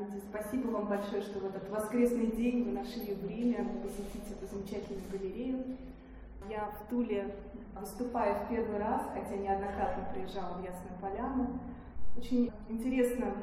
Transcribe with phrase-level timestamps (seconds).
[0.00, 5.04] Лидия, спасибо вам большое, что в этот воскресный день вы нашли время посетить эту замечательную
[5.12, 5.76] галерею.
[6.48, 7.34] Я в Туле
[7.78, 11.60] выступаю в первый раз, хотя неоднократно приезжала в Ясную Поляну.
[12.16, 13.34] Очень интересно,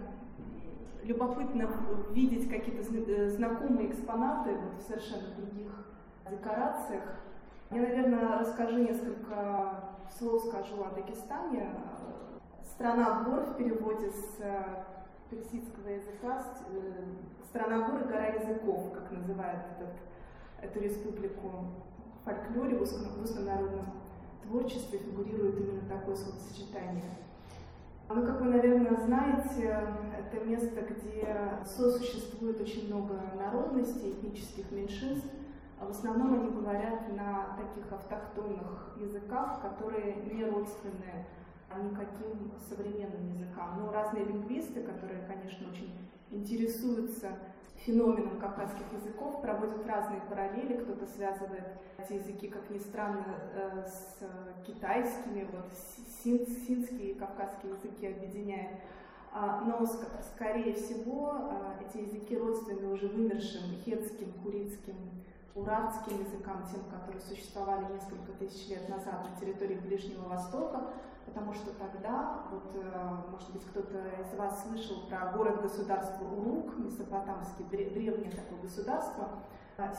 [1.04, 1.70] любопытно
[2.12, 5.72] видеть какие-то э, знакомые экспонаты вот, в совершенно других
[6.28, 7.04] декорациях.
[7.70, 9.84] Я, наверное, расскажу несколько
[10.18, 11.70] слов скажу о Дагестане.
[12.64, 14.64] Страна гор в переводе с э,
[15.30, 17.04] персидского языка, э,
[17.50, 19.96] страна гор и гора языков, как называют этот,
[20.62, 21.50] эту республику
[22.22, 23.86] в фольклоре, в устном народном
[24.44, 27.18] творчестве фигурирует именно такое словосочетание.
[28.10, 29.86] Ну, как вы, наверное, знаете,
[30.18, 35.28] это место, где сосуществует очень много народностей, этнических меньшинств.
[35.80, 41.26] А в основном они говорят на таких автохтонных языках, которые не родственны
[41.76, 43.80] никаким современным языкам.
[43.80, 45.94] Но разные лингвисты, которые, конечно, очень
[46.32, 47.30] интересуются
[47.86, 50.78] феноменом кавказских языков, проводят разные параллели.
[50.78, 54.20] Кто-то связывает эти языки, как ни странно, э, с
[54.66, 55.66] китайскими, вот
[56.24, 58.80] син, синские и кавказские языки объединяя.
[59.32, 59.86] А, но,
[60.34, 64.96] скорее всего, а, эти языки родственны уже вымершим хетским, курицким,
[65.54, 70.88] урартским языкам, тем, которые существовали несколько тысяч лет назад на территории Ближнего Востока,
[71.28, 77.66] потому что тогда, вот, э, может быть, кто-то из вас слышал про город-государство Урук, месопотамский,
[77.66, 79.30] древнее такое государство,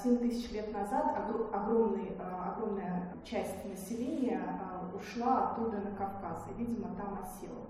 [0.02, 1.16] 7 тысяч лет назад
[1.52, 7.66] огромный, э, огромная часть населения э, ушла оттуда на Кавказ, и, видимо, там осела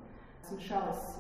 [0.49, 1.19] смешалась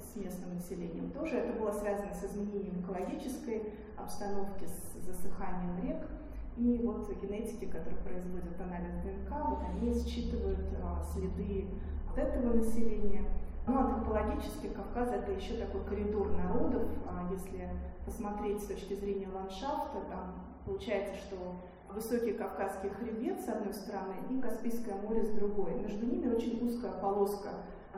[0.00, 1.36] с местным населением тоже.
[1.36, 6.08] Это было связано с изменением экологической обстановки, с засыханием рек.
[6.56, 11.66] И вот генетики, которые производят анализ ДНК, вот они считывают а, следы
[12.10, 13.24] от этого населения.
[13.66, 16.82] Ну, антропологически Кавказ это еще такой коридор народов.
[17.06, 17.70] А если
[18.04, 20.34] посмотреть с точки зрения ландшафта, там
[20.66, 21.56] получается, что
[21.88, 25.74] высокий Кавказский хребет с одной стороны и Каспийское море с другой.
[25.80, 27.50] Между ними очень узкая полоска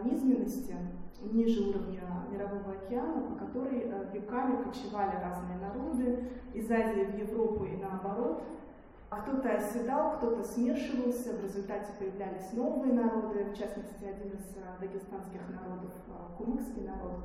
[0.03, 0.75] низменности,
[1.33, 7.65] ниже уровня Мирового океана, по которой э, веками кочевали разные народы из Азии в Европу
[7.65, 8.43] и наоборот.
[9.11, 14.81] А кто-то оседал, кто-то смешивался, в результате появлялись новые народы, в частности, один из э,
[14.81, 17.25] дагестанских народов, э, кумыкский народ.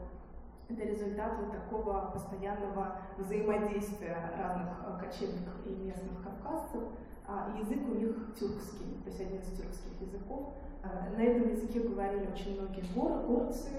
[0.69, 6.83] Это результат вот такого постоянного взаимодействия разных кочевников и местных кавказцев.
[7.25, 10.53] А язык у них тюркский, то есть один из тюркских языков.
[10.83, 13.69] Э, на этом языке говорили очень многие горы, горцы,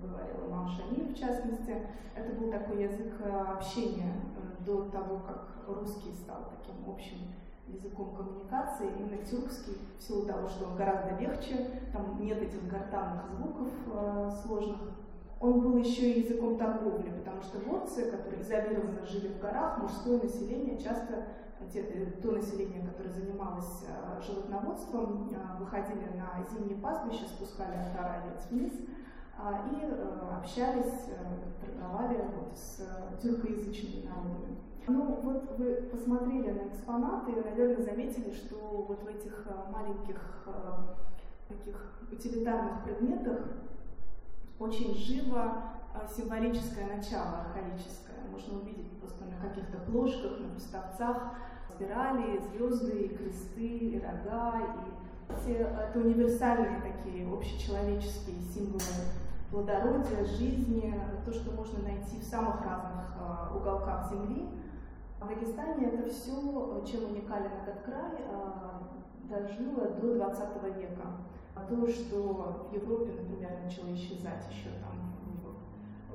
[0.00, 1.86] говорила Имам Шамиль в частности.
[2.14, 7.18] Это был такой язык э, общения э, до того, как русский стал таким общим
[7.66, 8.88] языком коммуникации.
[8.98, 14.30] Именно тюркский, в силу того, что он гораздо легче, там нет этих гортанных звуков э,
[14.42, 14.78] сложных.
[15.40, 20.20] Он был еще и языком торговли, потому что горцы, которые изолированно жили в горах, мужское
[20.20, 21.26] население часто
[21.74, 28.46] Э, то население, которое занималось э, животноводством, э, выходили на зимние пастбища, спускали отара овец
[28.50, 28.72] вниз
[29.70, 31.06] и общались,
[31.60, 32.82] торговали вот с
[33.22, 34.56] тюркоязычными народами.
[34.88, 38.56] Ну, вот вы посмотрели на экспонаты и, наверное, заметили, что
[38.88, 40.48] вот в этих маленьких
[41.46, 43.38] таких утилитарных предметах
[44.58, 45.62] очень живо
[46.14, 48.16] символическое начало архаическое.
[48.30, 51.34] Можно увидеть просто на каких-то плошках, на поставцах
[51.74, 58.80] спирали, звезды, и кресты, и рога, и все это универсальные такие общечеловеческие символы
[59.50, 60.94] плодородия, жизни,
[61.24, 64.48] то, что можно найти в самых разных э, уголках Земли.
[65.20, 68.18] В Дагестане это все, чем уникален этот край,
[69.28, 71.06] дожило до 20 века.
[71.58, 75.08] А то, что в Европе, например, начало исчезать еще там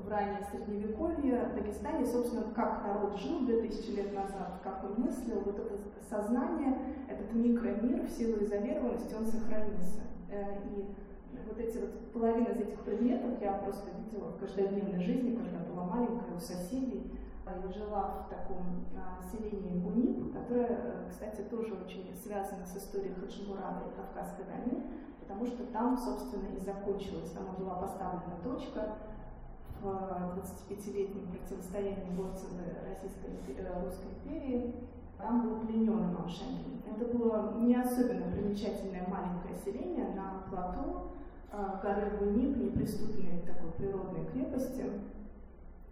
[0.02, 5.42] в раннее средневековье в Дагестане, собственно, как народ жил 2000 лет назад, как он мыслил,
[5.42, 5.78] вот это
[6.10, 6.78] сознание,
[7.10, 10.02] этот микромир в силу изолированности, он сохранился.
[10.30, 10.88] Э, и
[11.48, 15.84] вот эти вот половина из этих предметов я просто видела в каждодневной жизни, когда была
[15.86, 17.12] маленькая у соседей.
[17.46, 23.14] Я жила в таком а, селении Гунип, которое, э, кстати, тоже очень связано с историей
[23.14, 24.84] Хаджимурада и Кавказской войны,
[25.24, 28.98] потому что там, собственно, и закончилась, там была поставлена точка
[29.82, 32.50] в 25-летнем противостоянии горцев
[32.88, 34.76] Российской э, Русской империи,
[35.18, 36.82] там был пленен Шамиль.
[36.86, 41.12] Это было не особенно примечательное маленькое селение на плато
[41.52, 44.86] э, горы Бунип, неприступной такой природной крепости,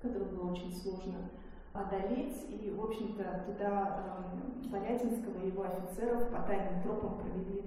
[0.01, 1.30] которую было очень сложно
[1.74, 2.45] одолеть.
[2.50, 4.24] И, в общем-то, туда
[4.66, 7.63] э, Борятинского и его офицеров по тайным тропам провели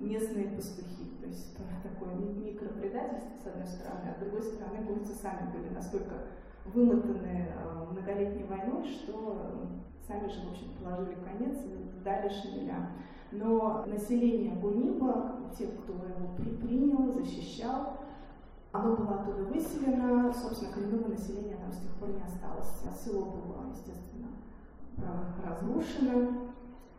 [0.00, 1.16] местные пастухи.
[1.20, 6.14] То есть такое микропредательство, с одной стороны, а с другой стороны, горцы сами были настолько
[6.66, 7.54] вымотанные
[7.90, 9.68] многолетней войной, что
[10.06, 12.90] сами же, в общем, положили конец и дали Шамиля.
[13.30, 17.98] Но население Гуниба, тех, кто его принял, защищал,
[18.72, 22.70] оно было оттуда выселено, собственно, коренного населения там с тех пор не осталось.
[23.02, 24.28] Село было, естественно,
[25.44, 26.52] разрушено,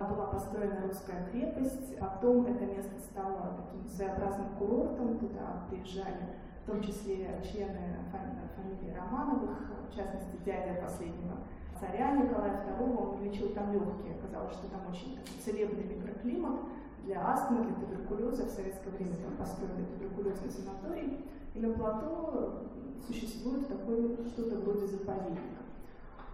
[0.06, 6.82] была построена русская крепость, потом это место стало таким своеобразным курортом, туда приезжали в том
[6.82, 9.58] числе члены фамилии Романовых,
[9.90, 11.38] в частности, дядя последнего
[11.80, 14.16] царя Николая II, он лечил там легкие.
[14.16, 16.60] Оказалось, что там очень целебный микроклимат
[17.06, 18.46] для астмы, для туберкулеза.
[18.46, 21.26] В советское время там построили туберкулезный санаторий.
[21.56, 22.64] И на плато
[23.08, 25.64] существует такое что-то вроде заповедника.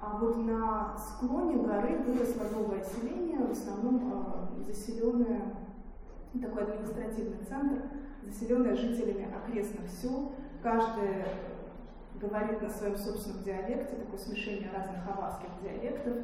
[0.01, 5.55] А вот на склоне горы выросло новое селение, в основном э, заселенное,
[6.41, 7.83] такой административный центр,
[8.23, 10.33] заселенное жителями окрестных сел.
[10.61, 11.25] Каждый
[12.19, 16.17] говорит на своем собственном диалекте, такое смешение разных аварских диалектов.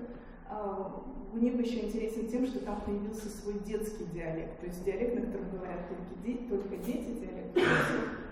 [0.50, 1.04] А,
[1.34, 5.22] у них еще интересен тем, что там появился свой детский диалект, то есть диалект, на
[5.22, 8.31] котором говорят только, дети, только дети, диалект а,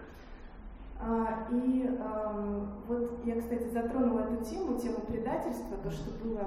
[1.52, 1.98] И
[2.88, 6.44] вот я, кстати, затронула эту тему, тему предательства, то, что было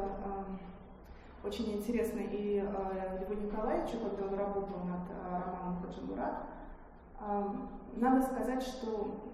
[1.42, 6.44] очень интересно и э, Льву Николаевичу, когда он работал над романом Хаджимурат.
[7.96, 9.32] Надо сказать, что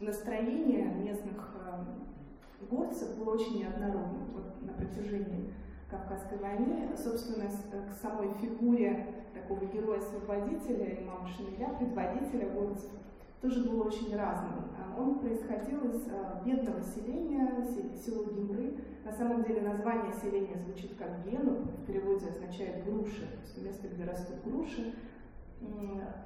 [0.00, 5.52] настроение местных э, горцев было очень неоднородным вот, на протяжении
[5.90, 6.88] Кавказской войны.
[6.96, 12.90] Собственно, э, к самой фигуре такого героя-освободителя, имама Шамиля, предводителя горцев,
[13.40, 14.64] тоже было очень разным.
[14.78, 18.76] А он происходил из э, бедного селения, село Гимры.
[19.04, 23.88] На самом деле название селения звучит как Гену, в переводе означает груши, то есть место,
[23.88, 24.94] где растут груши.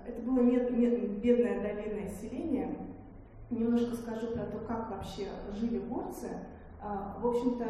[0.07, 2.77] Это было бедное долинное селение,
[3.53, 5.29] Немножко скажу про то, как вообще
[5.61, 6.29] жили горцы.
[6.81, 7.65] А, в общем-то,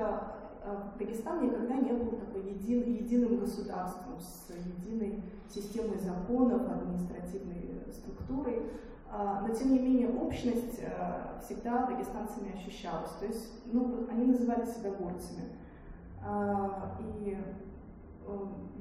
[0.64, 8.62] а, Дагестан никогда не был такой един, единым государством с единой системой законов, административной структурой.
[9.12, 10.80] А, но, тем не менее, общность
[11.42, 13.10] всегда дагестанцами ощущалась.
[13.20, 15.50] То есть ну, они называли себя горцами.
[17.00, 17.36] И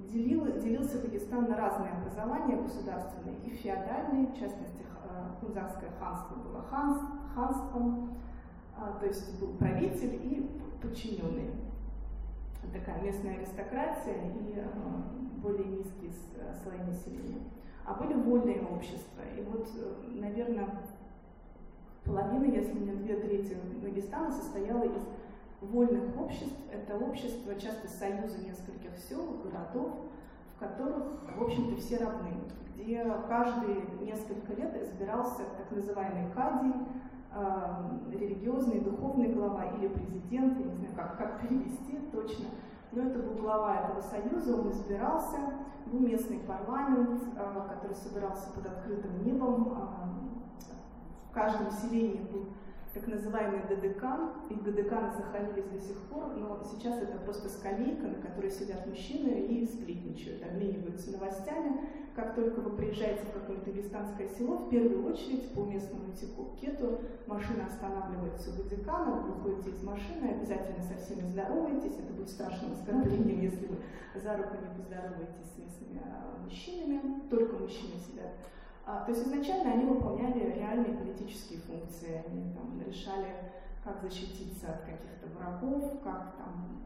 [0.08, 4.86] делил, делился Дагестан на разные образования государственные и феодальные, в частности,
[5.40, 7.00] Хунзарское ханство было ханс,
[7.34, 8.18] ханством,
[8.78, 10.50] а, то есть был правитель и
[10.82, 11.52] подчиненный.
[12.72, 14.70] Такая местная аристократия и а,
[15.38, 16.12] более низкие
[16.64, 17.42] слои населения.
[17.86, 19.22] А были вольные общества.
[19.38, 20.70] И вот, э, наверное,
[22.06, 25.02] половина, если не две трети Дагестана состояла из
[25.62, 26.56] вольных обществ.
[26.72, 29.92] Это общество часто союза нескольких сел, городов,
[30.56, 31.04] в которых,
[31.36, 32.32] в общем-то, все равны
[32.82, 36.74] где каждые несколько лет избирался так называемый кадий,
[37.34, 42.46] э, религиозный, духовный глава или президент, я не знаю, как, как перевести точно,
[42.92, 45.38] но это был глава этого союза, он избирался,
[45.86, 50.12] был местный парламент, э, который собирался под открытым небом, э,
[51.30, 52.48] в каждом селении был
[52.94, 54.04] так называемый ГДК.
[54.50, 59.46] Их ГДК сохранились до сих пор, но сейчас это просто скамейка, на которой сидят мужчины
[59.48, 61.90] и сплетничают, обмениваются новостями.
[62.16, 66.12] Как только вы приезжаете в какое-то дагестанское село, в первую очередь по местному
[66.60, 72.30] кету машина останавливается у ГДК, вы выходите из машины, обязательно со всеми здороваетесь, это будет
[72.30, 73.78] страшным оскорблением, если вы
[74.20, 78.32] за руку не поздороваетесь с местными а, мужчинами, только мужчины сидят
[78.86, 83.52] а, то есть изначально они выполняли реальные политические функции, они там решали,
[83.84, 86.82] как защититься от каких-то врагов, как там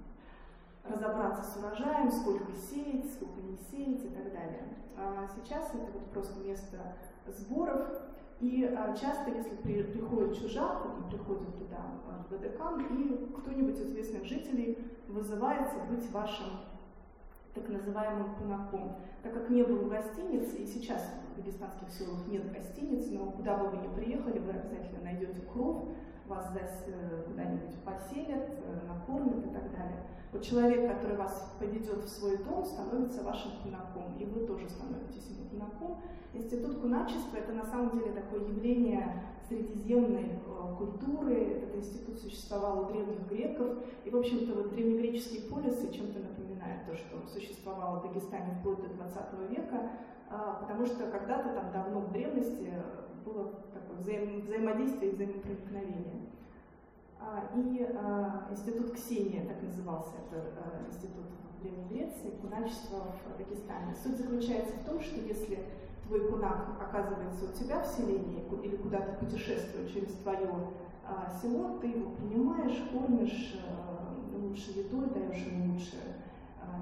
[0.84, 4.64] разобраться с урожаем, сколько сеять, сколько не сеять и так далее.
[4.98, 6.96] А сейчас это вот просто место
[7.28, 7.90] сборов,
[8.40, 13.80] и а, часто, если при, приходит чужак, он приходит туда, а, в ВДК, и кто-нибудь
[13.80, 16.48] из местных жителей вызывается быть вашим
[17.56, 18.98] так называемым кунаком.
[19.24, 23.70] Так как не было гостиниц, и сейчас в дагестанских селах нет гостиниц, но куда бы
[23.70, 25.86] вы ни приехали, вы обязательно найдете кров,
[26.28, 30.04] вас здесь э, куда-нибудь поселят, э, накормят и так далее.
[30.34, 35.30] Вот человек, который вас поведет в свой дом, становится вашим кунаком, и вы тоже становитесь
[35.30, 36.02] ему кунаком.
[36.34, 41.36] Институт куначества– это на самом деле такое явление средиземной э, культуры.
[41.36, 46.45] Этот институт существовал у древних греков, и, в общем-то, вот древнегреческие полисы чем-то напоминают
[46.86, 49.92] то, что существовало в Дагестане вплоть до 20 века,
[50.30, 52.72] а, потому что когда-то там давно в древности
[53.26, 56.30] было такое взаим, взаимодействие и взаимопроникновение.
[57.20, 61.26] А, и а, институт Ксения, так назывался, это институт
[61.58, 63.96] в Древней Греции, куначество в Дагестане.
[64.04, 65.60] Суть заключается в том, что если
[66.08, 70.54] твой кунак оказывается у тебя в селении или куда-то путешествует через твое
[71.42, 73.56] село, ты его принимаешь, кормишь
[74.56, 76.35] лучше едой, даешь ему лучше э,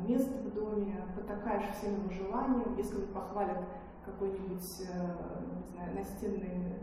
[0.08, 2.76] место в доме, потакаешь всем его желаниям.
[2.78, 3.60] Если он похвалит
[4.06, 6.80] какой-нибудь, э, не знаю, настенный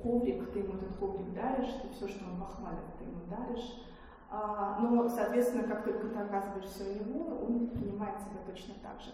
[0.00, 3.82] коврик, ты ему этот коврик даришь, ты все, что он похвалит, ты ему даришь.
[4.30, 9.10] А, но, соответственно, как только ты оказываешься у него, он принимает тебя точно так же.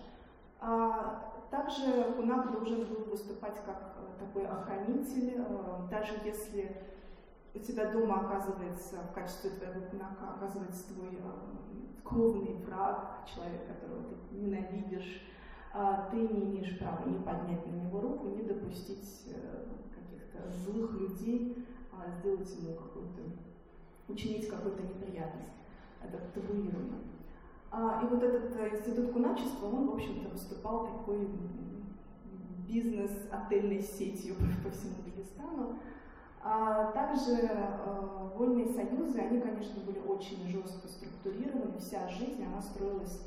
[0.61, 5.45] А, также кунак должен был выступать как такой охранитель,
[5.91, 6.77] даже если
[7.55, 11.19] у тебя дома оказывается в качестве твоего кунака оказывается твой
[12.03, 15.23] кровный враг, человек, которого ты ненавидишь,
[15.73, 20.93] а ты не имеешь права ни поднять на него руку, ни допустить э, каких-то злых
[20.93, 23.23] людей, а сделать ему какую-то,
[24.09, 25.55] учинить какую-то неприятность.
[26.03, 26.99] Это табуировано.
[27.71, 31.27] А, и вот этот э, институт куначества, он, в общем-то, выступал такой
[32.69, 35.79] бизнес-отельной сетью по всему Дагестану.
[36.45, 43.23] А также э, вольные союзы, они, конечно, были очень жестко структурированы, вся жизнь, она строилась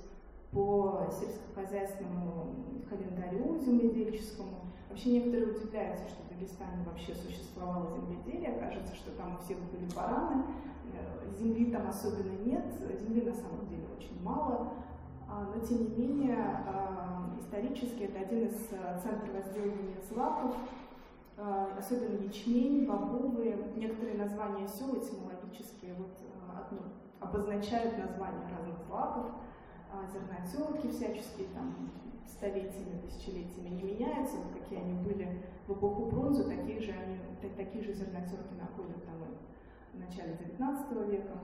[0.52, 2.56] по сельскохозяйственному
[2.90, 4.66] календарю земледельческому.
[4.90, 8.60] Вообще некоторые удивляются, что в Дагестане вообще существовало земледелие.
[8.60, 10.44] Кажется, что там у всех были бараны.
[10.94, 12.66] Э, земли там особенно нет.
[13.02, 14.74] Земли на самом деле очень мало.
[15.28, 20.56] А, но тем не менее, а, исторически это один из э, центров возделывания злаков,
[21.38, 26.18] особенно ячмень, бобовые, некоторые названия сел этимологические вот,
[26.56, 26.80] одно,
[27.20, 29.32] обозначают названия разных злаков.
[29.92, 31.92] А, зернотерки всяческие, там,
[32.28, 37.20] столетиями, тысячелетиями не меняются, вот какие они были в эпоху бронзы, такие же, они,
[37.56, 41.38] такие же зернотерки находят там и в начале 19 века.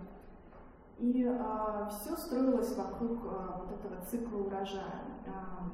[0.99, 5.01] И а, все строилось вокруг а, вот этого цикла урожая.
[5.27, 5.71] А,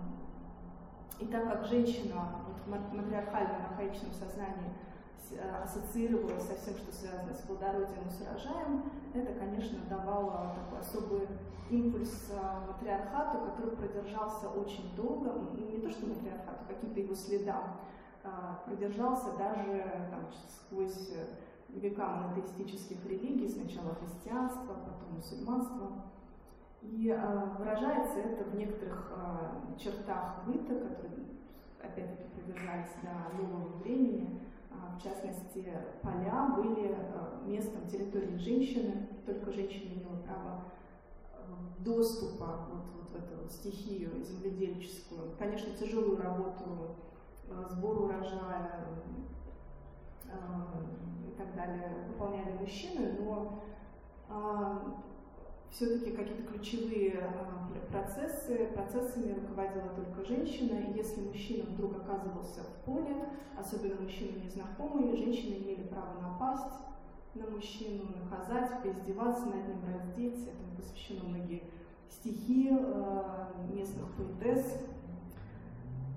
[1.19, 4.73] и так как женщина вот, матриархально на архаичном сознании
[5.39, 8.83] а, ассоциировалась со всем, что связано с плодородием и с урожаем,
[9.13, 11.27] это, конечно, давало такой особый
[11.69, 17.77] импульс а, матриархату, который продержался очень долго, не то что матриархату, каким-то его следам,
[18.23, 21.11] а, продержался даже там, сквозь
[21.69, 26.03] века монотеистических религий, сначала христианство, потом мусульманство.
[26.81, 31.25] И э, выражается это в некоторых э, чертах быта, которые,
[31.81, 34.41] опять-таки, продержались до нового времени.
[34.71, 35.67] Э, в частности,
[36.01, 40.63] поля были э, местом территории женщины, только женщина имела право
[41.79, 45.35] доступа вот, вот в эту стихию земледельческую.
[45.37, 46.95] Конечно, тяжелую работу,
[47.49, 48.85] э, сбор урожая
[50.25, 50.29] э,
[51.27, 53.63] и так далее выполняли мужчины, но
[54.29, 54.77] э,
[55.71, 57.29] все-таки какие-то ключевые
[57.91, 63.15] процессы, процессами руководила только женщина, и если мужчина вдруг оказывался в поле,
[63.57, 66.87] особенно мужчины незнакомые, женщины имели право напасть
[67.35, 70.47] на мужчину, наказать, поиздеваться над ним, раздеть.
[70.47, 71.63] Этому посвящены многие
[72.09, 73.23] стихи э,
[73.73, 74.81] местных поэтесс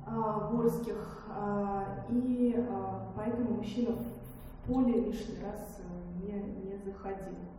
[0.07, 1.27] э, горских.
[1.29, 2.67] Э, и
[3.15, 5.81] поэтому мужчина в поле лишний раз
[6.23, 7.50] не, не заходил.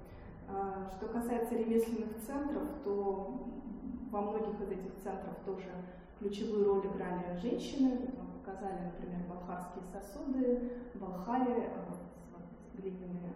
[0.97, 3.47] Что касается ремесленных центров, то
[4.11, 5.71] во многих из этих центров тоже
[6.19, 8.13] ключевую роль играли женщины.
[8.43, 11.71] Показали, например, балхарские сосуды, Балхаре,
[12.73, 13.31] глиняные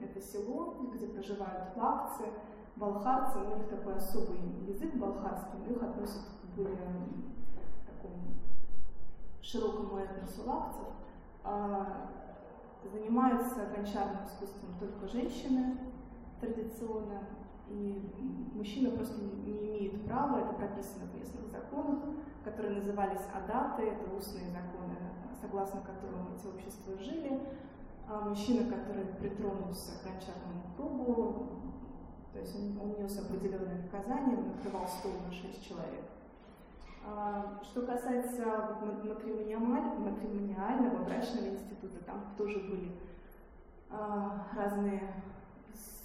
[0.00, 2.24] это село, где проживают лакцы,
[2.76, 6.76] балхарцы, у них такой особый язык балхарский, но их относят к более
[7.86, 8.34] такому
[9.42, 10.88] широкому этносу лакцев.
[11.44, 12.10] А,
[12.92, 15.76] занимаются гончарным искусством только женщины
[16.40, 17.22] традиционно,
[17.68, 18.02] и
[18.54, 21.98] мужчина просто не имеет права, это прописано в местных законах,
[22.44, 24.96] которые назывались адаты, это устные законы,
[25.40, 27.38] согласно которым эти общества жили
[28.10, 31.46] а мужчина, который притронулся к гончарному кругу,
[32.32, 36.06] то есть он, он нес определенное наказание, он накрывал стол на шесть человек.
[37.04, 42.92] А, что касается матримониального брачного института, там тоже были
[43.90, 45.12] а, разные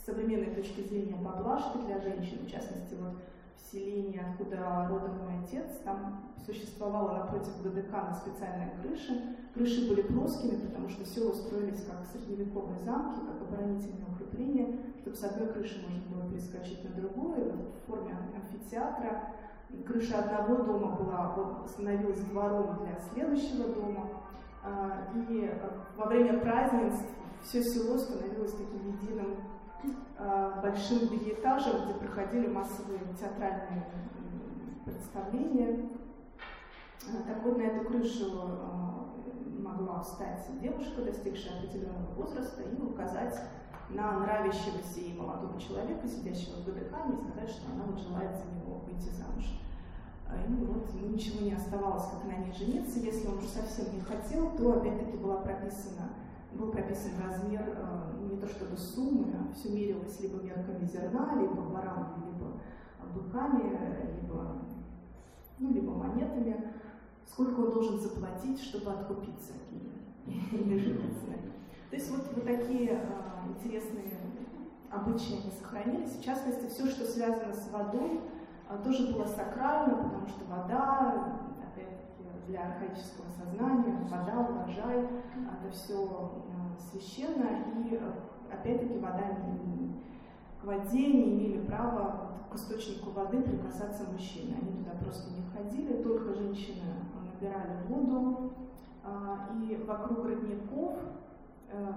[0.05, 3.15] современные точки зрения поблажки для женщин, в частности, вот
[3.55, 9.13] в селении, откуда родом мой отец, там существовала напротив ГДК специальная крыша.
[9.53, 15.23] Крыши были плоскими, потому что села строились как средневековые замки, как оборонительные укрепления, чтобы с
[15.23, 19.33] одной крыши можно было перескочить на другую, в форме амфитеатра.
[19.87, 24.09] Крыша одного дома была, становилась двором для следующего дома.
[24.63, 25.51] А, и
[25.97, 27.05] во время празднеств
[27.41, 29.35] все село становилось таким единым
[30.61, 33.85] большим бельетажем, где проходили массовые театральные
[34.85, 35.89] представления.
[37.09, 39.13] А, так вот, на эту крышу а,
[39.59, 43.39] могла встать девушка, достигшая определенного возраста, и указать
[43.89, 48.45] на нравящегося ей молодого человека, сидящего в ГДК, и сказать, что она вот желает за
[48.55, 49.59] него выйти замуж.
[50.47, 52.99] И вот ему ничего не оставалось, как на ней жениться.
[52.99, 56.09] Если он уже совсем не хотел, то опять-таки была прописана,
[56.57, 61.61] был прописан размер э, не то чтобы суммы, а все мерилось либо мерками зерна, либо
[61.61, 62.59] баранами, либо
[63.13, 63.77] быками,
[64.21, 64.61] либо,
[65.59, 66.73] ну, либо монетами,
[67.25, 69.53] сколько он должен заплатить, чтобы откупиться
[70.25, 71.25] или жениться.
[71.89, 74.05] То есть вот, вот такие э, интересные
[74.89, 76.15] обычаи они сохранились.
[76.15, 78.19] В частности, все, что связано с водой,
[78.69, 81.39] э, тоже было сакрально, потому что вода,
[82.47, 87.99] для архаического сознания, вода, урожай, это все э, священно, и
[88.51, 90.01] опять-таки вода не,
[90.61, 94.55] к воде не имели права к источнику воды прикасаться мужчины.
[94.61, 96.83] Они туда просто не входили, только женщины
[97.15, 98.53] набирали воду,
[99.67, 100.97] и вокруг родников
[101.73, 101.93] Э,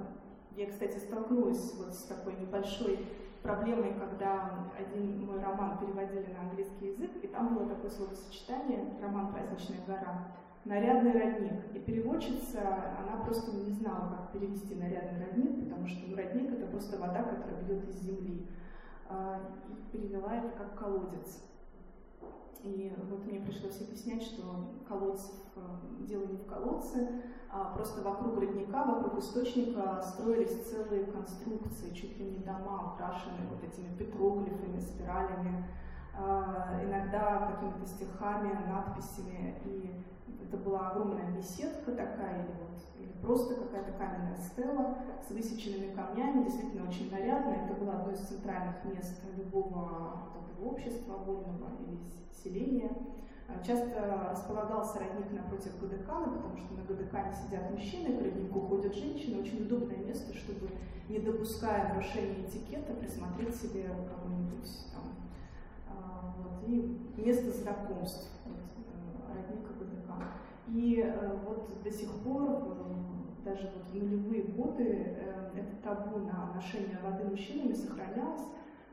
[0.56, 3.06] я, кстати, столкнулась вот с такой небольшой
[3.42, 9.32] проблемой, когда один мой роман переводили на английский язык, и там было такое словосочетание, роман
[9.32, 10.28] «Праздничная гора»,
[10.64, 11.74] «нарядный родник».
[11.74, 12.60] И переводчица,
[12.98, 17.22] она просто не знала, как перевести «нарядный родник», потому что ну, родник— это просто вода,
[17.22, 18.46] которая бьет из земли.
[19.08, 21.42] А, и перевела это как «колодец».
[22.62, 25.60] И вот мне пришлось объяснять, что колодцев э,
[26.06, 32.30] дело не в колодце, а просто вокруг родника, вокруг источника строились целые конструкции, чуть ли
[32.30, 35.64] не дома, украшенные вот этими петроглифами, спиралями,
[36.18, 39.54] а, иногда какими-то стихами, надписями.
[39.64, 40.04] И
[40.44, 46.44] это была огромная беседка такая, или, вот, или просто какая-то каменная стела с высеченными камнями,
[46.44, 47.66] действительно очень нарядная.
[47.66, 50.22] Это было одно из центральных мест любого
[50.62, 51.98] общества вольного или
[52.32, 52.90] селения.
[53.48, 58.94] А, часто располагался родник напротив ГДК, потому что на ГДК сидят мужчины, к роднику ходят
[58.94, 59.40] женщины.
[59.40, 60.68] Очень удобное место, чтобы,
[61.08, 65.04] не допуская нарушения этикета, присмотреть себе кого-нибудь там.
[65.88, 66.69] А, вот.
[66.69, 70.10] И место знакомств вот, э, родника ГДК.
[70.69, 72.76] И э, вот до сих пор,
[73.45, 78.42] даже вот в нулевые годы, э, это табу на ношение воды мужчинами сохранялось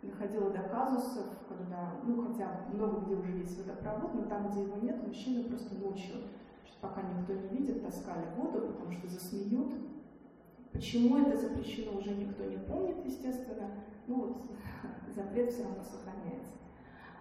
[0.03, 4.77] доходило до казусов, когда, ну хотя много где уже есть водопровод, но там, где его
[4.77, 6.15] нет, мужчины просто ночью,
[6.81, 9.73] пока никто не видит, таскали воду, потому что засмеют.
[10.71, 13.69] Почему это запрещено, уже никто не помнит, естественно.
[14.07, 14.41] Ну вот,
[15.15, 16.51] запрет все равно сохраняется.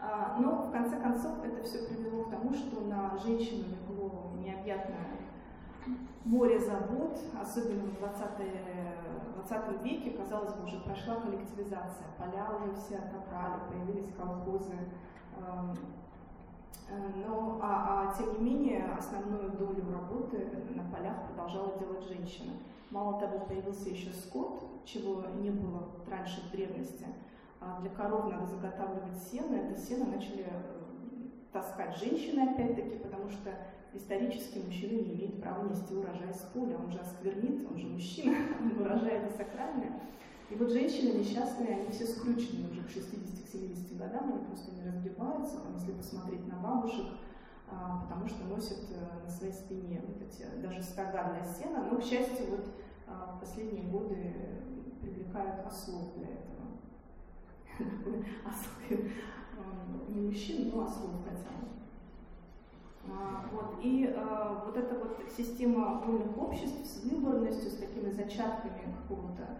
[0.01, 5.12] А, но в конце концов это все привело к тому, что на женщину легло необъятное
[6.25, 8.29] море забот, особенно в 20,
[9.35, 14.75] 20 веке, казалось бы, уже прошла коллективизация, поля уже все отобрали, появились колхозы.
[15.37, 15.77] Эм,
[16.88, 22.53] э, но, а, а тем не менее, основную долю работы на полях продолжала делать женщина.
[22.90, 27.07] Мало того, появился еще скот, чего не было раньше в древности.
[27.61, 30.83] А для коров надо заготавливать сено, это сено начали э,
[31.53, 33.51] таскать женщины опять-таки, потому что
[33.94, 38.37] исторически мужчина не имеет права нести урожай с поля, он же осквернит, он же мужчина,
[38.81, 40.00] урожай это сакральное.
[40.50, 45.59] И вот женщины несчастные, они все скручены уже к 60-70 годам, они просто не разбиваются,
[45.61, 47.07] там, если посмотреть на бабушек,
[47.68, 51.88] а, потому что носят а, на своей спине вот эти даже стога для сена.
[51.90, 52.66] Но, к счастью, вот
[53.07, 54.35] а, последние годы
[55.00, 56.52] привлекают ослов для этого.
[58.44, 59.11] Ослы,
[60.09, 61.82] не мужчин, но ослов хотя бы.
[63.08, 63.78] А, вот.
[63.82, 69.58] И э, вот эта вот система вольных обществ с выборностью, с такими зачатками какого-то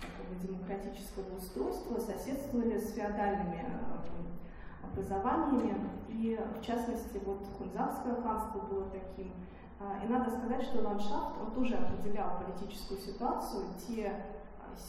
[0.00, 3.96] такого демократического устройства соседствовали с феодальными э,
[4.84, 5.90] образованиями.
[6.08, 9.32] И в частности, вот Хунзавское ханство было таким.
[9.78, 13.64] А, и надо сказать, что ландшафт, он тоже определял политическую ситуацию.
[13.86, 14.24] Те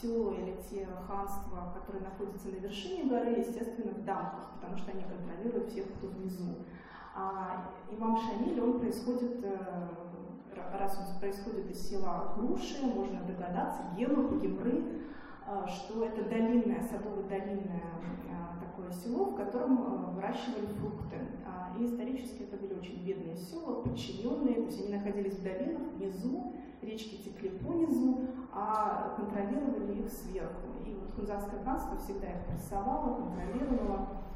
[0.01, 5.03] села или те ханства, которые находятся на вершине горы, естественно, в дамках, потому что они
[5.03, 6.55] контролируют всех, кто внизу.
[7.19, 9.88] А имам Шамиль, он происходит, э,
[10.77, 14.84] раз он происходит из села Груши, можно догадаться, Гемы, Гемры,
[15.47, 17.82] э, что это долинное, садово-долинное
[18.30, 21.17] э, такое село, в котором выращивали фрукты.
[21.43, 25.93] А, и исторически это были очень бедные села, подчиненные, то есть они находились в долинах,
[25.93, 26.53] внизу,
[26.84, 30.67] речки текли по низу, а контролировали их сверху.
[30.86, 34.27] И вот Хунзарское ханство всегда их прессовало, контролировало.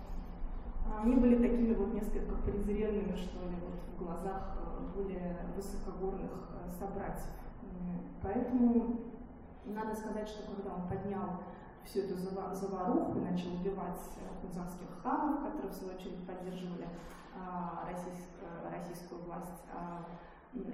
[0.92, 6.32] А они были такими вот несколько презренными, что ли, вот в глазах э, более высокогорных
[6.32, 7.30] э, собратьев.
[8.22, 9.00] Поэтому
[9.66, 11.42] надо сказать, что когда он поднял
[11.86, 14.00] всю эту заваруху и начал убивать
[14.42, 16.88] хунзарских э, ханов, которые в свою очередь поддерживали
[17.34, 20.06] а, российскую, российскую власть, а,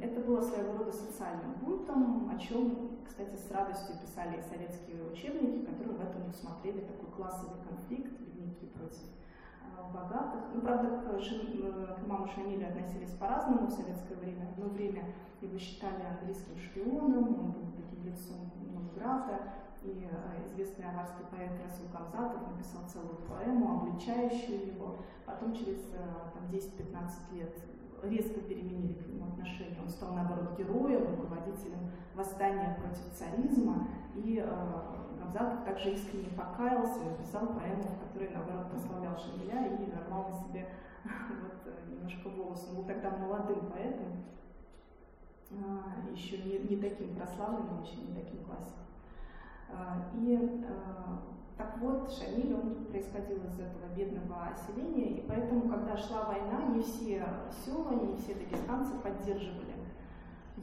[0.02, 5.98] Это было своего рода социальным бунтом, о чем, кстати, с радостью писали советские учебники, которые
[5.98, 10.42] в этом усмотрели такой классовый конфликт, бедняки против э, богатых.
[10.58, 14.50] Ну, правда, к, к имаму Шамилю относились по-разному в советское время.
[14.52, 15.04] Одно время
[15.40, 21.86] его считали английским шпионом, он был таким лицом Новграда, и э, известный аварский поэт Расул
[21.94, 24.98] Камзатов написал целую поэму, обличающую его.
[25.28, 27.54] Потом через э, 10-15 лет
[28.02, 29.78] резко переменили к нему отношения.
[29.80, 33.90] Он стал, наоборот, героем, руководителем восстания против царизма.
[34.16, 34.78] И э,
[35.28, 40.70] Гамзатов также искренне покаялся и написал поэму, в наоборот, прославлял Шамиля и рвал на себе
[41.04, 42.70] вот, э, немножко волосы.
[42.70, 44.24] Он был тогда молодым поэтом,
[45.52, 45.56] э,
[46.14, 48.86] еще не, не таким прославленным, еще не таким классиком.
[49.70, 49.76] Э,
[50.14, 50.68] и э,
[51.58, 56.82] так вот, Шамиль, он происходил из этого бедного селения, и поэтому, когда шла война, не
[56.82, 57.26] все
[57.66, 59.77] села, не все дагестанцы поддерживали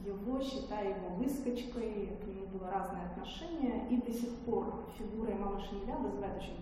[0.03, 5.59] его, считая его выскочкой, к нему было разное отношение, и до сих пор фигура имама
[5.59, 6.59] Шамиля вызывает очень...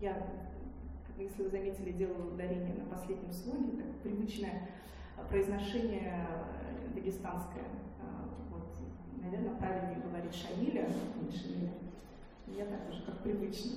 [0.00, 0.28] Я,
[1.18, 4.68] если вы заметили, делаю ударение на последнем слоге, так привычное
[5.28, 6.26] произношение
[6.94, 7.64] дагестанское.
[8.00, 8.68] А, вот,
[9.20, 11.72] наверное, правильнее говорить Шамиля, а не Шамиля.
[12.46, 13.72] Я так уже, как привычно.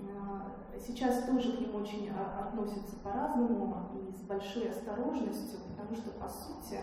[0.00, 6.28] А, сейчас тоже к ним очень относятся по-разному и с большой осторожностью, потому что, по
[6.28, 6.78] сути,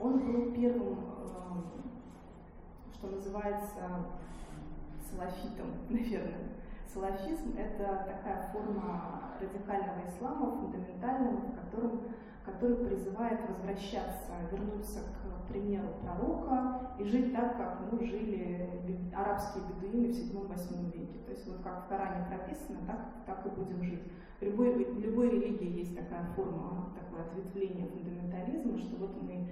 [0.00, 1.64] он был первым, эм,
[2.92, 4.06] что называется,
[5.10, 6.54] салафитом, наверное.
[6.92, 12.00] Салафизм– это такая форма радикального ислама, фундаментального, в котором
[12.44, 20.12] который призывает возвращаться, вернуться к примеру пророка и жить так, как ну, жили арабские бедуины
[20.12, 21.18] в 7-8 веке.
[21.24, 24.02] То есть вот как в Коране прописано, так, так и будем жить.
[24.40, 29.46] В любой, в любой религии есть такая форма, такое ответвление фундаментализма, что вот мы э,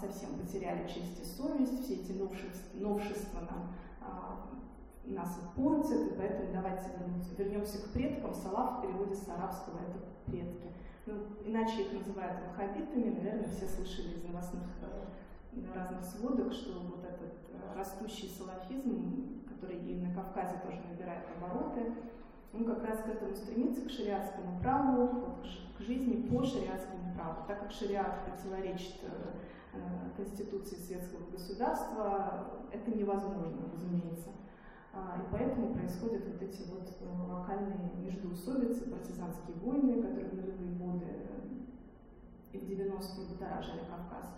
[0.00, 6.52] совсем потеряли честь и совесть, все эти новшества, новшества нам э, нас портят, и поэтому
[6.52, 6.86] давайте
[7.36, 8.34] вернемся, к предкам.
[8.34, 10.70] Салаф в переводе с арабского это предки
[11.06, 17.04] ну, иначе их называют ваххабитами, наверное, все слышали из новостных э, разных сводок, что вот
[17.04, 21.92] этот э, растущий салафизм, который и на Кавказе тоже набирает обороты,
[22.52, 25.46] он как раз к этому стремится, к шариатскому праву, к
[25.80, 27.44] жизни по шариатскому праву.
[27.46, 29.78] Так как шариат противоречит э,
[30.16, 34.30] Конституции светского государства, это невозможно, разумеется.
[34.92, 40.72] А, и поэтому происходят вот эти вот э, локальные междуусобицы, партизанские войны, которые в нулевые
[40.72, 41.06] годы
[42.52, 44.34] и в 90-е будоражили Кавказ.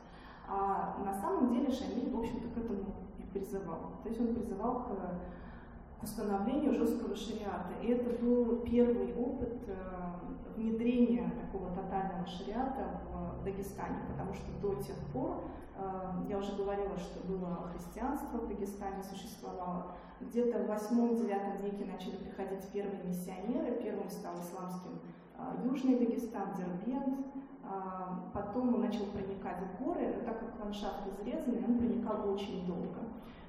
[0.47, 4.01] А на самом деле Шамиль, в общем-то, к этому и призывал.
[4.03, 7.73] То есть он призывал к установлению жесткого шариата.
[7.83, 14.75] И это был первый опыт э, внедрения такого тотального шариата в Дагестане, потому что до
[14.83, 15.45] тех пор,
[15.77, 22.17] э, я уже говорила, что было христианство в Дагестане, существовало, где-то в 8-9 веке начали
[22.17, 23.81] приходить первые миссионеры.
[23.83, 25.01] Первым стал исламским
[25.37, 27.27] а, Южный Дагестан, Дербент.
[27.65, 32.67] А, потом он начал проникать в горы, но так как ландшафт изрезанный, он проникал очень
[32.67, 33.01] долго.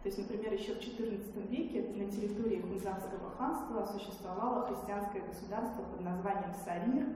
[0.03, 6.01] То есть, например, еще в XIV веке на территории Хунзарского ханства существовало христианское государство под
[6.01, 7.07] названием Сарир,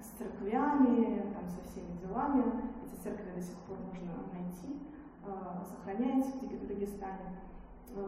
[0.00, 2.42] с церквями, там, со всеми делами.
[2.86, 4.80] Эти церкви до сих пор можно найти,
[5.26, 7.36] а, сохраняются в Дагестане.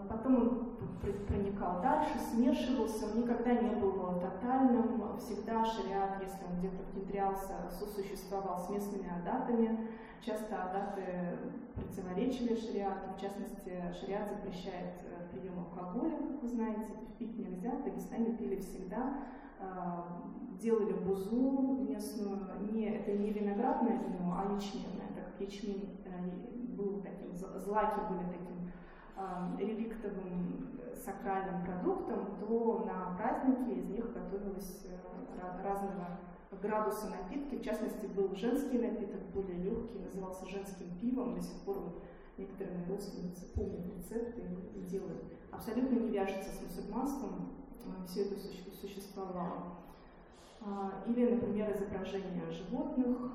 [0.08, 0.74] Потом он
[1.28, 8.58] проникал дальше, смешивался, он никогда не был тотальным, всегда шариат, если он где-то внедрялся, сосуществовал
[8.58, 9.88] с местными адатами.
[10.22, 11.38] Часто адаты
[11.74, 16.86] противоречили шариату, в частности, шариат запрещает э, прием алкоголя, как вы знаете,
[17.18, 19.18] пить нельзя, в Дагестане пили всегда,
[19.60, 20.22] а,
[20.60, 22.40] делали бузу местную,
[22.72, 28.24] не, это не виноградное вино, а ячменное, так как ячмень э, был таким, злаки были
[28.30, 28.43] таким
[29.58, 36.18] реликтовым э, сакральным продуктом, то на праздники из них готовилось э, разного
[36.62, 37.56] градуса напитки.
[37.56, 41.34] В частности, был женский напиток, более легкий, назывался женским пивом.
[41.34, 42.02] До сих пор вот
[42.38, 44.42] некоторые мои родственницы помнят рецепты
[44.74, 45.24] и делают.
[45.50, 47.50] Абсолютно не вяжется с мусульманством,
[48.06, 48.34] все это
[48.80, 49.76] существовало.
[50.60, 53.32] А, или, например, изображение животных,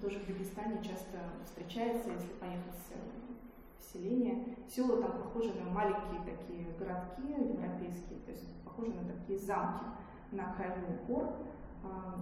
[0.00, 2.74] тоже в Дагестане часто встречается, если поехать
[3.82, 4.56] селения.
[4.68, 9.84] Села там похожи на маленькие такие городки европейские, то есть похожи на такие замки
[10.32, 10.74] на краю
[11.08, 11.34] гор.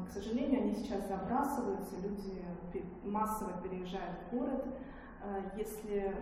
[0.08, 2.42] К сожалению, они сейчас забрасываются, люди
[3.04, 4.64] массово переезжают в город.
[5.20, 6.14] А, если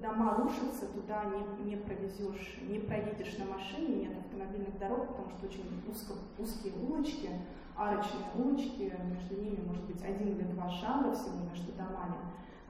[0.00, 5.46] дома рушатся, туда не, не провезешь, не проедешь на машине, нет автомобильных дорог, потому что
[5.46, 7.30] очень узко, узкие улочки,
[7.76, 12.16] арочные улочки, между ними может быть один или два шага всего между домами.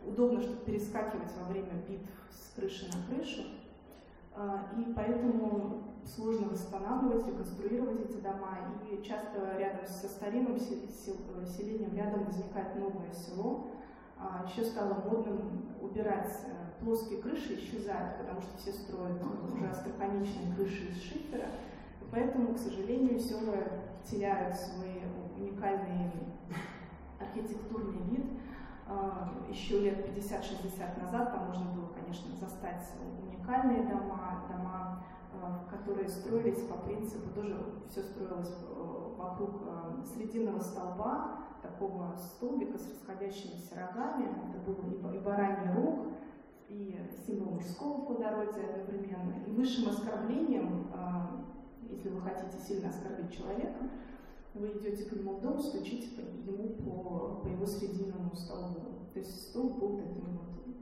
[0.07, 3.43] Удобно, чтобы перескакивать во время битв с крыши на крышу.
[4.35, 8.59] А, и поэтому сложно восстанавливать, реконструировать эти дома.
[8.91, 13.69] И часто рядом со старинным селением рядом возникает новое село.
[14.19, 19.21] А, Еще стало модным убирать э, плоские крыши, исчезают, потому что все строят
[19.53, 21.47] уже остроконечные крыши из шифера.
[22.01, 23.57] И поэтому, к сожалению, села
[24.09, 25.03] теряют свой
[25.37, 26.13] уникальный
[27.19, 28.25] архитектурный вид.
[28.93, 36.09] А, Еще лет 50-60 назад там можно было, конечно, застать уникальные дома, дома, а, которые
[36.09, 37.57] строились по принципу, тоже
[37.89, 44.29] все строилось э, вокруг э, срединного столба, такого столбика с расходящимися рогами.
[44.51, 46.07] Это был и бараний рог,
[46.69, 49.35] и символ мужского плодородия одновременно.
[49.47, 51.45] И высшим оскорблением, а,
[51.91, 53.89] если вы хотите сильно оскорбить человека,
[54.55, 56.09] вы идете к нему в дом, стучите
[56.47, 59.09] ему по, по его срединному столбу.
[59.13, 60.75] То есть стол был таким вот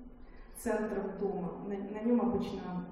[0.56, 1.64] центром дома.
[1.66, 2.86] На, на нем обычно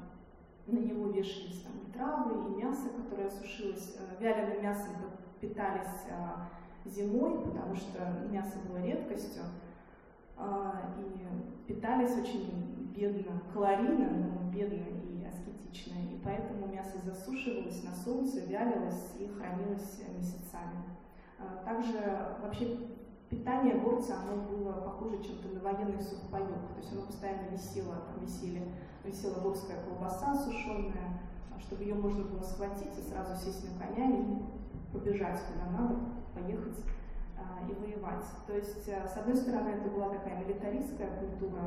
[0.66, 3.96] на него вешались там травы, и мясо, которое сушилось.
[3.98, 4.92] Э, вяленым мясом
[5.40, 6.48] питались а,
[6.84, 9.42] зимой, потому что мясо было редкостью,
[10.36, 15.07] а, и питались очень бедно, калорийно, но бедно и
[15.68, 20.84] аскетично, и поэтому мясо засушивалось на солнце, вялилось и хранилось месяцами.
[21.38, 21.98] А, также
[22.42, 22.78] вообще
[23.28, 28.24] питание горца, оно было похоже чем-то на военный сухпайок, то есть оно постоянно висело, там
[28.24, 28.72] висели,
[29.04, 31.20] висела горская колбаса сушеная,
[31.60, 35.96] чтобы ее можно было схватить и сразу сесть на коня и побежать куда надо,
[36.34, 36.78] поехать
[37.36, 38.24] а, и воевать.
[38.46, 41.60] То есть, а, с одной стороны, это была такая милитаристская культура,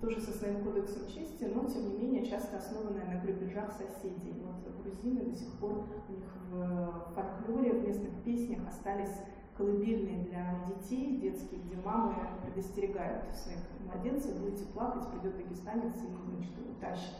[0.00, 4.34] тоже со своим кодексом чести, но тем не менее часто основанная на грабежах соседей.
[4.42, 9.16] Вот грузины до сих пор у них в фольклоре, в местных песнях остались
[9.56, 16.52] колыбельные для детей, детские, где мамы предостерегают своих младенцев, будете плакать, придет дагестанец и значит,
[16.70, 17.16] утащит.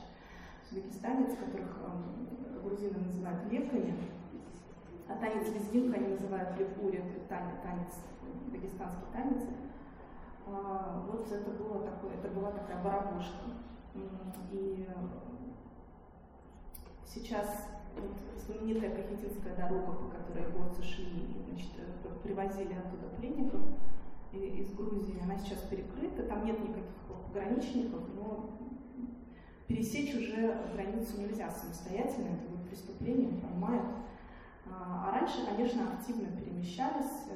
[0.70, 3.94] Дагестанец, которых э, грузины называют леками,
[5.08, 7.94] а танец лезгинка они называют лепури, танец, танец,
[8.52, 9.42] дагестанский танец.
[10.50, 13.36] А, вот это, было такое, это была такая барабушка.
[14.52, 14.86] И
[17.04, 21.70] сейчас вот знаменитая Кахетинская дорога, по которой горцы шли, значит,
[22.22, 23.60] привозили оттуда пленников
[24.32, 26.84] из Грузии, она сейчас перекрыта, там нет никаких
[27.26, 28.50] пограничников, но
[29.66, 33.86] пересечь уже границу нельзя самостоятельно, это будет преступление, поймают.
[34.70, 37.28] А, а раньше, конечно, активно перемещались.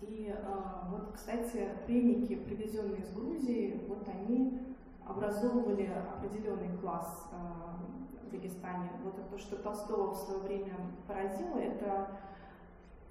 [0.00, 4.60] Э, и а, вот, кстати, пленники, привезенные из Грузии, вот они
[5.06, 7.76] образовывали определенный класс а,
[8.24, 8.90] в Дагестане.
[9.04, 10.74] Вот то, что Толстого в свое время
[11.06, 12.20] поразило, это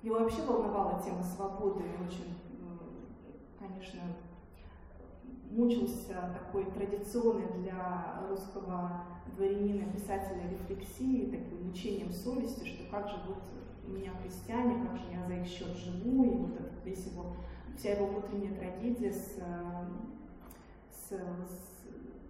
[0.01, 1.83] его вообще волновала тема свободы.
[1.83, 2.37] И очень,
[3.59, 4.01] конечно,
[5.51, 9.03] мучился такой традиционной для русского
[9.35, 13.37] дворянина, писателя рефлексии, таким мучением совести, что как же вот
[13.89, 17.35] меня христиане, как же я за их счет живу, и вот этот весь его,
[17.77, 19.39] вся его внутренняя трагедия с,
[20.91, 21.79] с, с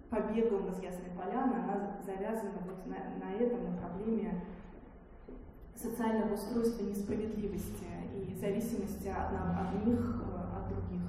[0.10, 4.44] побегом из Ясной Поляны, она завязана вот на, на этом, на проблеме
[5.76, 11.02] социального устройства несправедливости и зависимости от одних э, от других.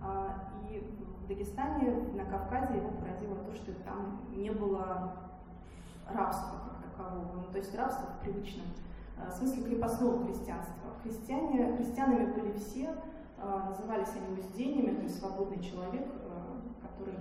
[0.00, 0.80] А, и
[1.24, 5.16] в Дагестане, на Кавказе его поразило то, что там не было
[6.08, 8.66] рабства как такового, ну, то есть рабство в привычном
[9.30, 10.74] смысле крепостного христианства.
[11.02, 12.94] Христиане, христианами были все,
[13.38, 16.06] э, назывались они уздениями, то есть свободный человек,
[16.80, 17.18] который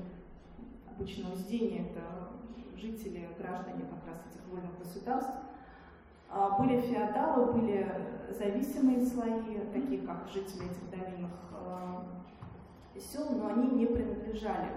[0.90, 2.02] обычно уздение это
[2.78, 5.34] жители, граждане как раз этих вольных государств,
[6.30, 7.88] а, были феодалы, были
[8.30, 11.32] зависимые слои, такие как жители этих долинных
[13.00, 14.70] сел, но они не принадлежали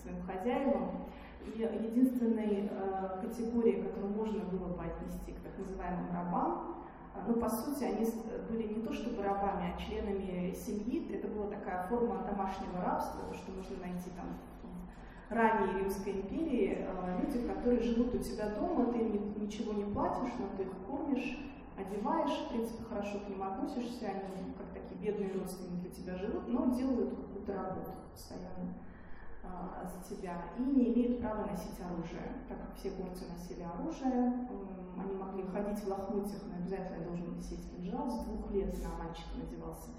[0.00, 1.06] своим хозяевам.
[1.54, 6.72] Единственной а, категорией, которую можно было бы отнести к так называемым рабам,
[7.26, 8.06] ну, по сути, они
[8.50, 11.14] были не то чтобы рабами, а членами семьи.
[11.14, 14.26] Это была такая форма домашнего рабства, то, что можно найти там
[15.32, 18.98] ранней Римской империи э, люди, которые живут у тебя дома, ты
[19.40, 21.38] ничего не платишь, но ты их кормишь,
[21.76, 26.48] одеваешь, в принципе, хорошо к ним относишься, они как такие бедные родственники у тебя живут,
[26.48, 28.74] но делают какую-то работу постоянно
[29.44, 34.48] а, за тебя и не имеют права носить оружие, так как все горцы носили оружие,
[34.96, 39.36] они могли ходить в лохмотьях, но обязательно должен висеть кинжал, с двух лет на мальчика
[39.36, 39.90] надевался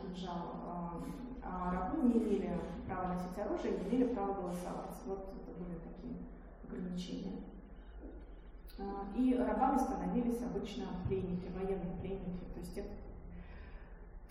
[0.00, 1.02] кинжал,
[1.42, 4.96] а рабы не имели права носить оружие, не имели права голосовать.
[5.06, 6.18] Вот это были такие
[6.68, 7.40] ограничения.
[9.16, 12.84] И рабами становились обычно пленники, военные пленники, то есть те,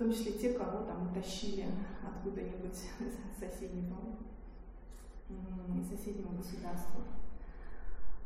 [0.02, 1.68] том числе те, кого там утащили
[2.04, 3.98] откуда-нибудь из соседнего,
[5.78, 7.02] из соседнего государства.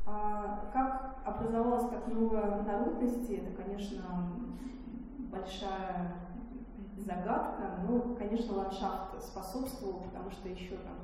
[0.06, 4.04] А как образовалась как много народностей, это, конечно,
[5.32, 6.16] большая
[6.98, 10.96] загадка, но, конечно, ландшафт способствовал, потому что еще там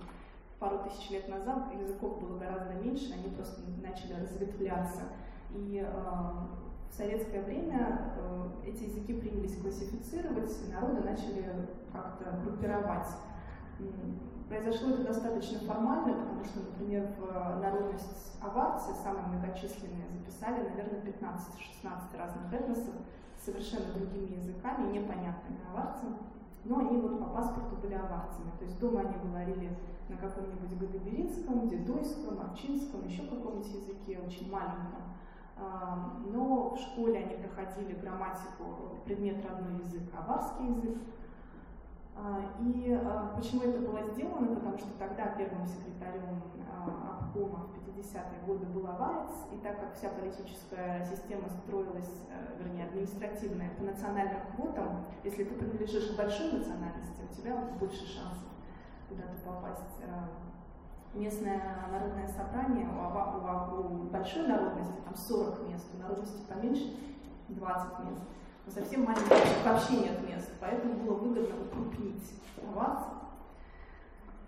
[0.60, 5.02] пару тысяч лет назад языков было гораздо меньше, они просто начали разветвляться.
[5.50, 6.32] И э,
[6.92, 13.08] в советское время э, эти языки принялись классифицировать, народы начали как-то группировать.
[14.50, 22.18] Произошло это достаточно формально, потому что, например, в народность аварцы, самые многочисленные, записали, наверное, 15-16
[22.18, 22.96] разных этносов,
[23.44, 26.18] совершенно другими языками, непонятными аварцам,
[26.66, 28.52] но они вот по паспорту были аварцами.
[28.60, 29.78] То есть дома они говорили
[30.10, 35.16] на каком-нибудь гадаберинском, дедойском, овчинском, еще каком-нибудь языке, очень маленьком.
[35.62, 40.98] А, но в школе они проходили грамматику, предмет родной язык, аварский язык.
[42.16, 44.56] А, и а, почему это было сделано?
[44.56, 46.42] Потому что тогда первым секретарем
[46.84, 52.12] обкома в 50-е годы был аварец, и так как вся политическая система строилась,
[52.58, 58.50] вернее, административная, по национальным квотам, если ты принадлежишь к большой национальности, у тебя больше шансов
[59.08, 60.02] куда-то попасть.
[61.14, 66.96] Местное народное собрание, у, у, у большой народности там 40 мест, у народности поменьше
[67.50, 68.22] 20 мест.
[68.66, 72.42] У совсем маленьких вообще нет мест, поэтому было выгодно укрупнить
[72.74, 73.08] вас.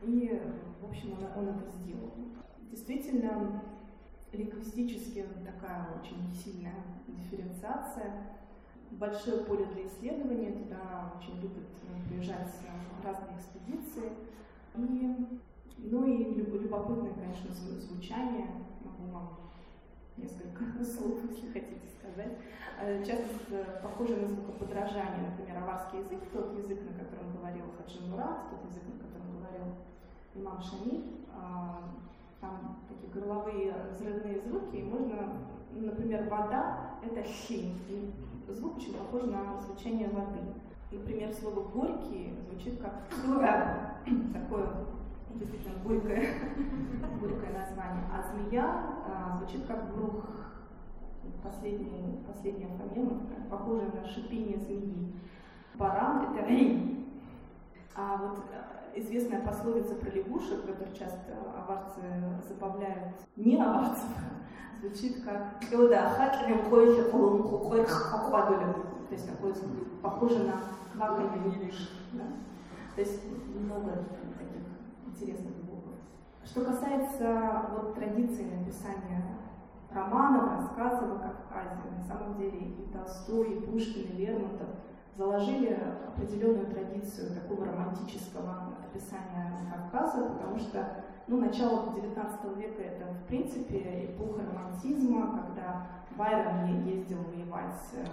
[0.02, 0.42] И,
[0.82, 2.14] в общем, он, он это сделал.
[2.72, 3.62] Действительно,
[4.32, 6.76] лингвистически такая очень сильная
[7.08, 8.38] дифференциация.
[8.92, 11.68] Большое поле для исследования, туда очень любят
[12.08, 12.54] приезжать
[13.04, 14.12] разные экспедиции.
[14.76, 15.40] И,
[15.84, 18.48] ну и любопытное, конечно, звучание.
[18.84, 19.38] Могу вам
[20.18, 22.38] несколько слов, если хотите сказать.
[22.80, 23.28] Э, часто
[23.82, 28.84] похоже на звукоподражание, например, аварский язык, тот язык, на котором говорил Хаджи Мурат, тот язык,
[28.88, 29.76] на котором говорил
[30.36, 31.26] имам Шамиль.
[31.36, 31.84] А,
[32.40, 35.40] там такие горловые взрывные звуки, и можно,
[35.72, 37.74] например, вода— это щи,
[38.50, 40.42] звук очень похож на звучание воды.
[40.92, 43.98] Например, слово «горький» звучит как «сура»,
[44.34, 44.68] такое
[45.36, 46.30] действительно горькое,
[47.20, 48.04] горькое название.
[48.12, 50.26] А «змея» а, звучит как «брух»,
[51.44, 55.14] последний, последняя фонема, похожая на шипение змеи.
[55.76, 57.08] Баран— это «эй».
[57.96, 62.02] А вот а, известная пословица про лягушек, которую часто аварцы
[62.48, 64.10] забавляют не аварцев,
[64.82, 66.10] звучит как «Эуда
[69.14, 69.54] то есть такое
[70.02, 70.60] похоже на
[70.92, 71.72] кваканье
[72.14, 72.24] да?
[72.96, 73.22] То есть
[73.54, 74.06] много
[75.14, 75.90] интересных букв.
[76.44, 79.24] Что касается вот традиции написания
[79.94, 84.70] романов, рассказов о Кавказе, на самом деле и Толстой, и Пушкин, и Лермонтов
[85.16, 93.28] заложили определенную традицию такого романтического описания Кавказа, потому что ну, начало XIX века это в
[93.28, 98.06] принципе эпоха романтизма, когда Байрон ездил воевать э,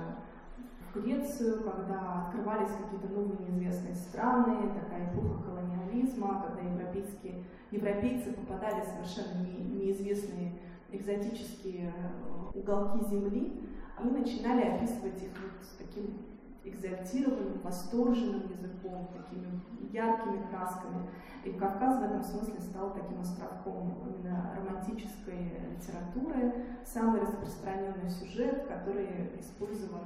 [0.95, 8.87] Грецию, когда открывались какие-то новые неизвестные страны, такая эпоха колониализма, когда европейские, европейцы попадали в
[8.87, 10.59] совершенно не, неизвестные
[10.91, 13.63] экзотические э, уголки Земли,
[13.97, 16.19] они начинали описывать их вот таким
[16.65, 19.61] экзальтированным, восторженным языком, такими
[19.93, 21.09] яркими красками.
[21.45, 29.39] И Кавказ в этом смысле стал таким островком именно романтической литературы, самый распространенный сюжет, который
[29.39, 30.01] использован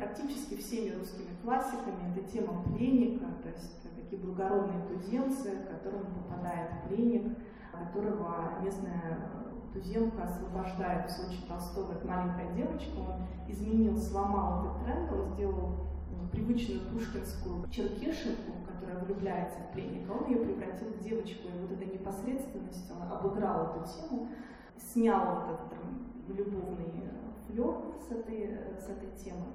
[0.00, 2.16] практически всеми русскими классиками.
[2.16, 7.36] Это тема пленника, то есть такие благородные туземцы, которым попадает пленник,
[7.70, 9.30] которого местная
[9.72, 15.90] туземка освобождает в случае Толстого, это маленькая девочка, он изменил, сломал этот тренд, он сделал
[16.32, 21.84] привычную пушкинскую черкешенку, которая влюбляется в пленника, он ее превратил в девочку, и вот эта
[21.84, 24.28] непосредственность, он обыграл эту тему,
[24.76, 27.10] снял вот этот любовный
[27.46, 27.76] флер
[28.08, 29.46] с этой, с этой темы.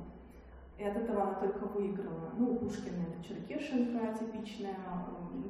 [0.77, 2.31] И от этого она только выиграла.
[2.37, 4.75] Ну, у Пушкина это Черкешенко типичная.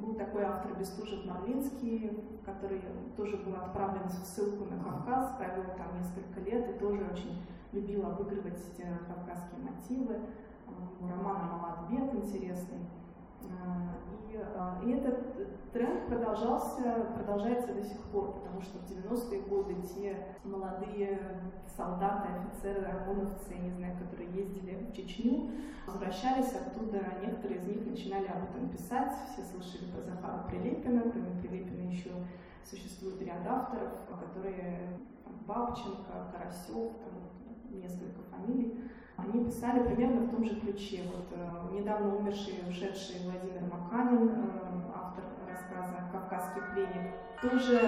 [0.00, 2.12] Был такой автор Бестужев Марлинский,
[2.44, 2.80] который
[3.16, 8.06] тоже был отправлен в ссылку на Кавказ, провел там несколько лет и тоже очень любил
[8.06, 8.62] обыгрывать
[9.08, 10.20] кавказские мотивы.
[11.00, 12.86] У романа «Маладбек» интересный.
[14.36, 20.16] И, и этот тренд продолжался, продолжается до сих пор, потому что в 90-е годы те
[20.44, 21.20] молодые
[21.76, 25.50] солдаты, офицеры, ОМОНовцы, не знаю, которые ездили в Чечню,
[25.86, 31.40] возвращались оттуда, некоторые из них начинали об этом писать, все слышали про Захара Прилепина, кроме
[31.40, 32.10] Прилепина еще
[32.64, 38.80] существует ряд авторов, которые там, Бабченко, Карасев, там, несколько фамилий,
[39.16, 41.02] они писали примерно в том же ключе.
[41.06, 44.42] Вот э, недавно умерший, ушедший Владимир Маканин, э,
[44.94, 47.80] автор рассказа «Кавказский пленник», тоже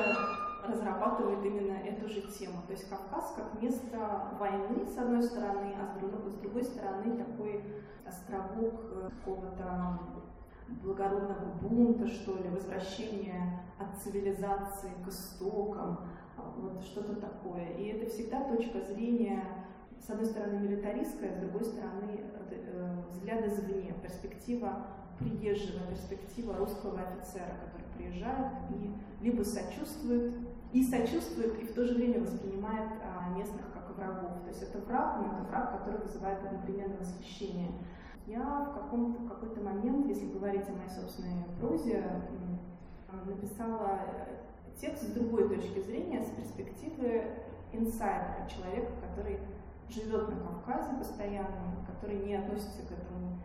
[0.67, 2.63] разрабатывает именно эту же тему.
[2.67, 3.99] То есть Кавказ как место
[4.39, 7.65] войны, с одной стороны, а с другой, с другой стороны такой
[8.07, 10.01] островок э, какого-то
[10.83, 16.01] благородного бунта, что ли, возвращения от цивилизации к истокам,
[16.57, 17.69] вот что-то такое.
[17.79, 19.43] И это всегда точка зрения,
[20.01, 22.21] с одной стороны, милитаристская, с другой стороны,
[22.51, 24.87] э, взгляд извне, перспектива
[25.19, 30.35] приезжего, перспектива русского офицера, который приезжает и либо сочувствует,
[30.73, 34.43] и сочувствует, и в то же время воспринимает а, местных как врагов.
[34.45, 37.71] То есть это враг, но это враг, который вызывает одновременно восхищение.
[38.27, 42.05] Я в, каком-то, какой-то момент, если говорить о моей собственной прозе,
[43.27, 44.01] написала
[44.81, 47.25] текст с другой точки зрения, с перспективы
[47.73, 49.41] инсайдера, человека, который
[49.89, 53.39] живет на Кавказе постоянно, который не относится к этому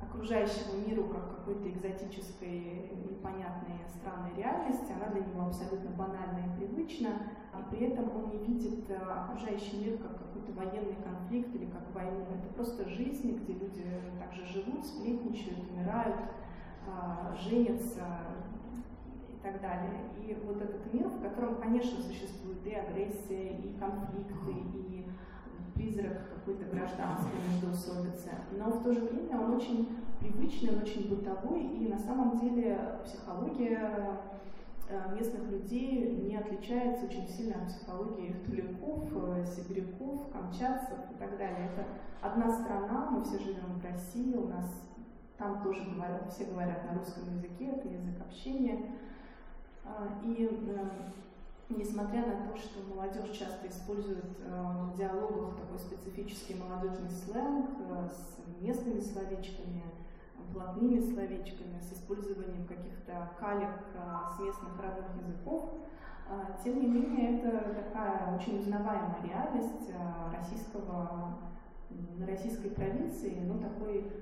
[0.00, 7.08] окружающему миру как какой-то экзотической, непонятной, странной реальности, она для него абсолютно банальна и привычна,
[7.52, 11.94] и при этом он не видит э, окружающий мир как какой-то военный конфликт или как
[11.94, 12.26] войну.
[12.38, 13.84] Это просто жизнь, где люди
[14.18, 16.16] также живут, сплетничают, умирают,
[16.86, 18.04] а, женятся
[19.28, 20.00] и так далее.
[20.18, 25.06] И вот этот мир, в котором, конечно, существует и агрессия, и конфликты, и
[25.80, 29.88] призрак какой-то гражданской междоусобицы, но в то же время он очень
[30.20, 34.20] привычный, он очень бытовой, и на самом деле психология
[34.88, 41.38] э, местных людей не отличается очень сильно от психологии туликов, э, сибиряков, камчатцев и так
[41.38, 41.70] далее.
[41.72, 41.86] Это
[42.20, 44.66] одна страна, мы все живем в России, у нас
[45.38, 48.92] там тоже говорят, все говорят на русском языке, это язык общения.
[49.84, 50.88] А, и э,
[51.76, 57.70] несмотря на то, что молодежь часто использует в диалогах такой специфический молодежный сленг
[58.10, 59.84] с местными словечками,
[60.52, 65.70] блатными словечками, с использованием каких-то калек а, с местных родных языков.
[66.62, 69.90] Тем не менее, это такая очень узнаваемая реальность
[70.32, 71.38] российского,
[72.24, 74.12] российской провинции, ну, такой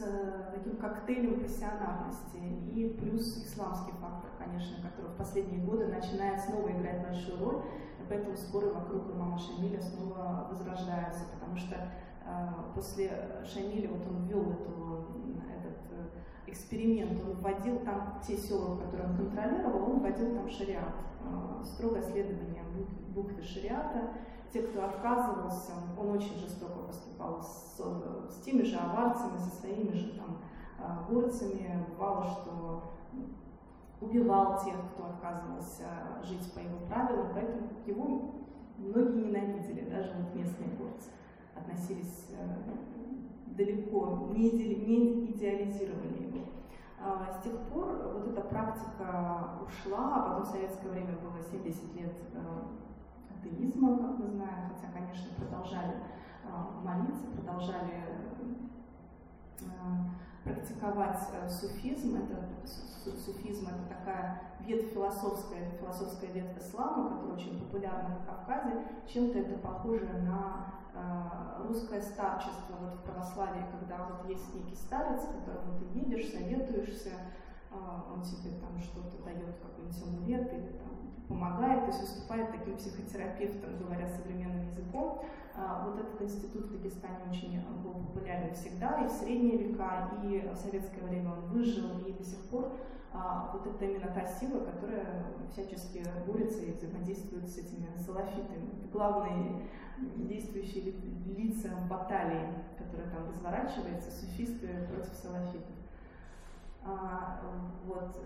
[0.00, 2.38] с таким коктейлем пассионарности
[2.72, 7.62] и плюс исламский фактор, конечно, который в последние годы начинает снова играть большую роль,
[8.08, 11.76] поэтому споры вокруг имама Шамиля снова возрождаются, потому что
[12.26, 13.10] а, после
[13.44, 15.06] Шамиля, вот он ввел эту,
[15.54, 20.94] этот э, эксперимент, он вводил там те села, которые он контролировал, он вводил там шариат,
[21.64, 22.62] строгое следование
[23.14, 24.14] буквы шариата.
[24.52, 26.49] Те, кто отказывался, он очень жестоко
[26.90, 27.80] поступал с,
[28.30, 30.38] с теми же аварцами, со своими же там
[30.78, 31.86] а, горцами.
[31.90, 32.82] Бывало, что
[34.00, 35.84] убивал тех, кто отказывался
[36.24, 38.34] жить по его правилам, поэтому его
[38.78, 41.10] многие ненавидели, даже вот местные горцы
[41.54, 44.48] относились э, далеко, не,
[45.32, 46.46] идеализировали его.
[46.98, 51.94] А, с тех пор вот эта практика ушла, а потом в советское время было 70
[51.96, 52.38] лет э,
[53.30, 55.96] атеизма, как мы знаем, хотя, конечно, продолжали
[56.82, 58.04] молиться, продолжали
[60.44, 62.16] практиковать суфизм.
[62.16, 68.84] Это, суфизм это такая ветвь философская, философская ветвь ислама, которая очень популярна на Кавказе.
[69.06, 75.22] Чем-то это похоже на Э, русское старчество вот в православии, когда вот есть некий старец,
[75.22, 77.10] которому ты едешь, советуешься,
[77.70, 77.74] э,
[78.12, 80.90] он тебе там что-то дает, какой-нибудь амулет или там
[81.28, 85.22] помогает, то есть выступает таким психотерапевтом, говоря современным языком.
[85.60, 90.48] Э, вот этот институт в Дагестане очень был популярен всегда, и в средние века, и
[90.48, 92.72] в советское время он выжил, и до сих пор
[93.52, 98.70] вот это именно та сила, которая всячески борется и взаимодействует с этими салафитами.
[98.92, 99.64] Главный
[100.16, 100.94] действующие
[101.26, 105.74] лица баталии, которая там разворачивается, суфисты против салафитов.
[106.82, 107.40] А,
[107.84, 108.16] вот,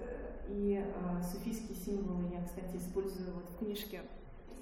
[0.48, 4.02] и а, суфийские символы я, кстати, использую вот в книжке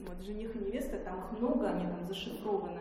[0.07, 2.81] вот, «Жених и невеста», там их много, они там зашифрованы.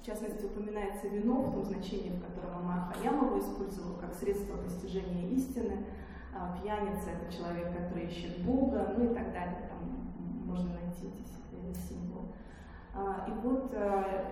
[0.00, 5.28] В частности, упоминается вино в том значении, в котором Амар Хаямова использовал как средство постижения
[5.30, 5.84] истины.
[6.32, 9.68] А, пьяница– это человек, который ищет Бога, ну и так далее.
[9.68, 11.26] Там можно найти эти
[11.76, 12.28] символы.
[12.94, 14.24] А, и вот э,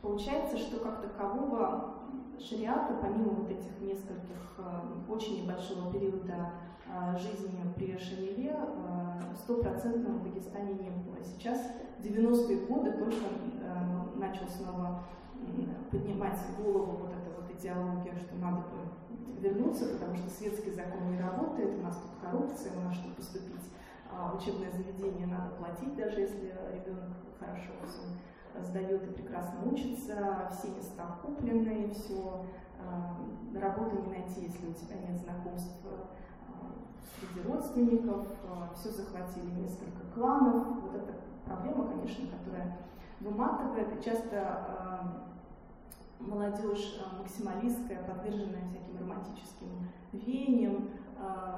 [0.00, 1.94] получается, что как такового
[2.40, 4.58] шариата, помимо вот этих нескольких
[5.08, 6.50] очень небольшого периода
[7.18, 8.56] жизни при Шамиле,
[9.34, 11.16] стопроцентного в Дагестане не было.
[11.24, 11.58] Сейчас
[12.00, 13.16] 90-е годы только
[14.16, 15.02] начал снова
[15.90, 21.20] поднимать голову вот эта вот идеология, что надо бы вернуться, потому что светский закон не
[21.20, 23.72] работает, у нас тут коррупция, у нас, чтобы поступить
[24.10, 30.68] в учебное заведение, надо платить, даже если ребенок хорошо все сдает и прекрасно учится, все
[30.68, 32.44] места куплены, все,
[33.58, 35.72] работу не найти, если у тебя нет знакомств
[37.18, 38.26] среди родственников,
[38.74, 40.66] все захватили несколько кланов.
[40.82, 42.78] Вот эта проблема, конечно, которая
[43.20, 45.22] выматывает, и часто
[46.20, 49.68] молодежь э, максималистская, подверженная всяким романтическим
[50.12, 50.90] веяниям,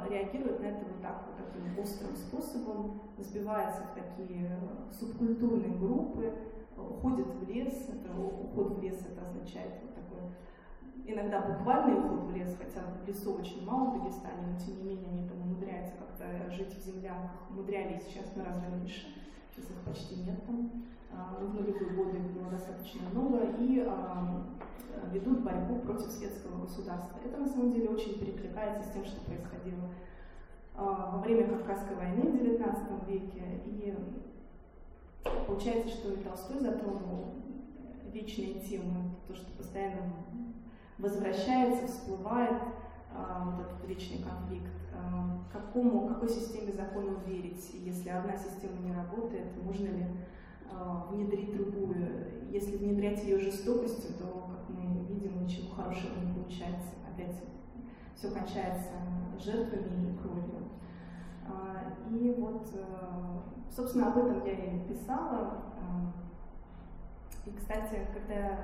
[0.09, 4.59] реагирует на это вот так вот таким острым способом, сбивается в такие
[4.93, 6.35] субкультурные группы,
[6.77, 9.73] уходит в лес, это, уход в лес это означает
[11.05, 14.91] иногда буквальный уход в лес, хотя в лесу очень мало в Дагестане, но тем не
[14.91, 19.07] менее они там умудряются как-то жить в землянках, умудрялись сейчас гораздо меньше,
[19.51, 20.71] сейчас их почти нет там.
[21.13, 23.87] А, в нулевые годы их было достаточно много, и
[25.13, 27.19] ведут борьбу против светского государства.
[27.25, 29.89] Это на самом деле очень перекликается с тем, что происходило
[30.77, 33.43] а, во время Кавказской войны в XIX веке.
[33.67, 33.95] И
[35.47, 37.35] получается, что и Толстой затронул
[38.13, 40.13] вечные темы, то, что постоянно
[40.99, 42.63] возвращается, всплывает,
[43.45, 44.73] вот этот вечный конфликт,
[45.53, 50.07] какому, какой системе закона верить, если одна система не работает, можно ли
[50.71, 52.27] а, внедрить другую.
[52.51, 56.91] Если внедрять ее жестокостью, то, как мы видим, ничего хорошего не получается.
[57.13, 57.43] Опять
[58.17, 58.91] все кончается
[59.39, 60.69] жертвами и кровью.
[61.47, 62.67] А, и вот,
[63.75, 65.63] собственно, об этом я и писала.
[65.79, 66.13] А,
[67.47, 68.59] и, кстати, когда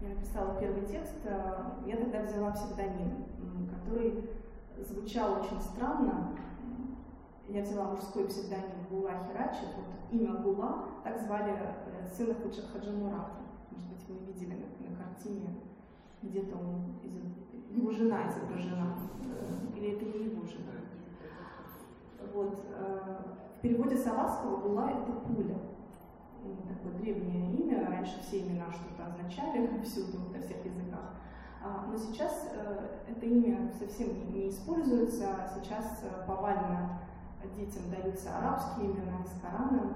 [0.00, 1.14] я написала первый текст,
[1.86, 3.26] я тогда взяла псевдоним,
[3.70, 4.28] который
[4.78, 6.36] звучал очень странно.
[7.48, 9.62] Я взяла мужской псевдоним Гула Хирачи.
[9.76, 13.36] Вот имя Гула, так звали э, сына Хаджи Мурата.
[13.70, 15.54] Может быть, вы видели на, на картине,
[16.22, 16.96] где-то он,
[17.70, 20.72] его жена изображена, э, или это не его жена.
[22.34, 22.58] Вот.
[22.74, 23.22] Э,
[23.56, 25.56] в переводе Саватского Гула— это пуля.
[26.68, 31.14] Такое древнее имя, раньше все имена что-то означали всюду, на всех языках.
[31.62, 32.52] А, но сейчас
[33.08, 37.00] это имя совсем не используется, сейчас повально
[37.56, 39.94] детям даются арабские имена из Корана,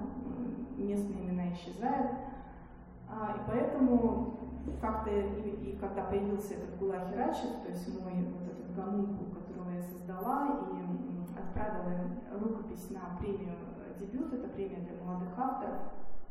[0.77, 2.13] местные имена исчезают.
[3.09, 4.39] А, и поэтому
[4.81, 9.71] как-то, и, и когда появился этот Гула Хирачев, то есть мой вот этот гомункул, которого
[9.71, 13.55] я создала, и отправила рукопись на премию
[13.99, 15.79] «Дебют», это премия для молодых авторов,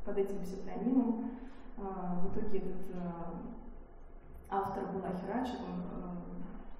[0.10, 1.32] под этим псевдонимом.
[1.78, 3.36] А, в итоге этот а,
[4.50, 5.84] автор Гула Хирачев, он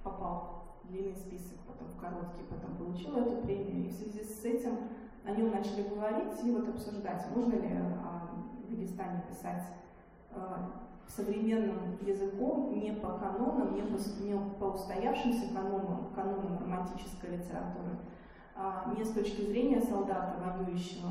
[0.02, 3.86] попал в длинный список потом в короткий, потом получил эту премию.
[3.86, 4.78] И в связи с этим
[5.24, 8.30] о нем начали говорить и вот обсуждать, можно ли а,
[8.66, 9.62] в Дагестане писать
[11.08, 17.98] современным языком, не по канонам, не по, не по устоявшимся канонам, канонам романтической литературы,
[18.96, 21.10] не с точки зрения солдата, воюющего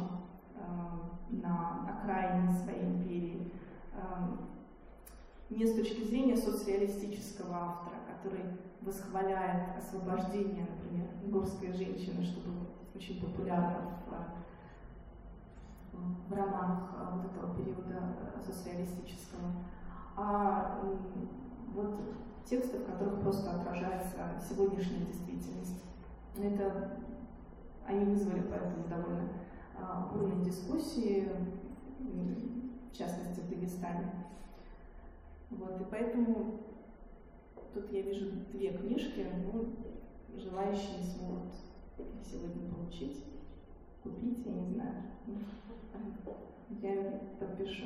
[1.30, 3.51] на окраине своей империи,
[5.49, 8.45] не с точки зрения соцреалистического автора, который
[8.82, 13.99] восхваляет освобождение, например, горской женщины, что было очень популярно
[15.91, 19.51] в, в романах вот этого периода социалистического.
[20.16, 20.82] А
[21.74, 21.99] вот
[22.45, 25.84] тексты, в которых просто отражается сегодняшняя действительность.
[26.38, 26.99] Это
[27.86, 29.30] они вызвали поэтому довольно
[30.12, 31.30] бурные дискуссии,
[32.00, 34.12] в частности в Дагестане.
[35.50, 36.60] Вот, и поэтому
[37.74, 39.70] Тут я вижу две книжки, ну,
[40.36, 41.54] желающие смогут
[42.24, 43.24] сегодня получить,
[44.02, 44.94] купить, я не знаю.
[46.82, 47.86] Я подпишу.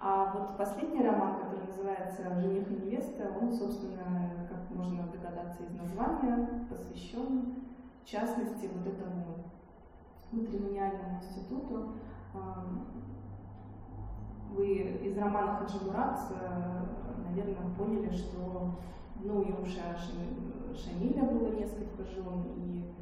[0.00, 5.72] А вот последний роман, который называется «Жених и невеста», он, собственно, как можно догадаться из
[5.74, 7.54] названия, посвящен,
[8.04, 9.44] в частности, вот этому
[10.32, 11.92] матримониальному институту.
[14.54, 16.18] Вы из романа Хаджимурат
[17.32, 18.74] наверное, поняли, что
[19.22, 19.96] ну, у Юмша
[20.74, 22.92] Шамиля было несколько жен, и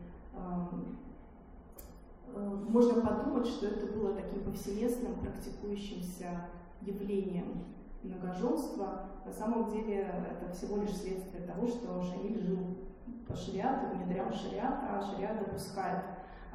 [2.34, 6.48] э, можно подумать, что это было таким повсеместным практикующимся
[6.82, 7.64] явлением
[8.02, 9.06] многоженства.
[9.24, 12.58] На самом деле это всего лишь следствие того, что Шамиль жил
[13.26, 16.04] по шариату, внедрял шариат, а шариат допускает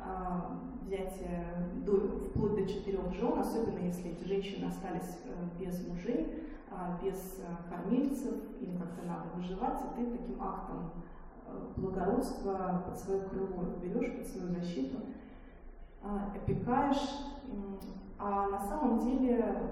[0.05, 1.45] э, взятие
[1.85, 7.39] до, вплоть до четырех жен, особенно если эти женщины остались э, без мужей, а, без
[7.69, 10.91] кормильцев, им как-то надо выживать, и ты таким актом
[11.77, 14.97] благородства под свое крыло берешь, под свою защиту,
[16.01, 17.09] опекаешь,
[18.19, 19.71] а на самом деле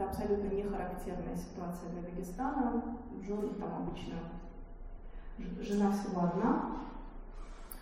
[0.00, 2.82] это абсолютно не характерная ситуация для Дагестана.
[3.22, 4.14] Жены там обычно
[5.60, 6.76] жена всего одна.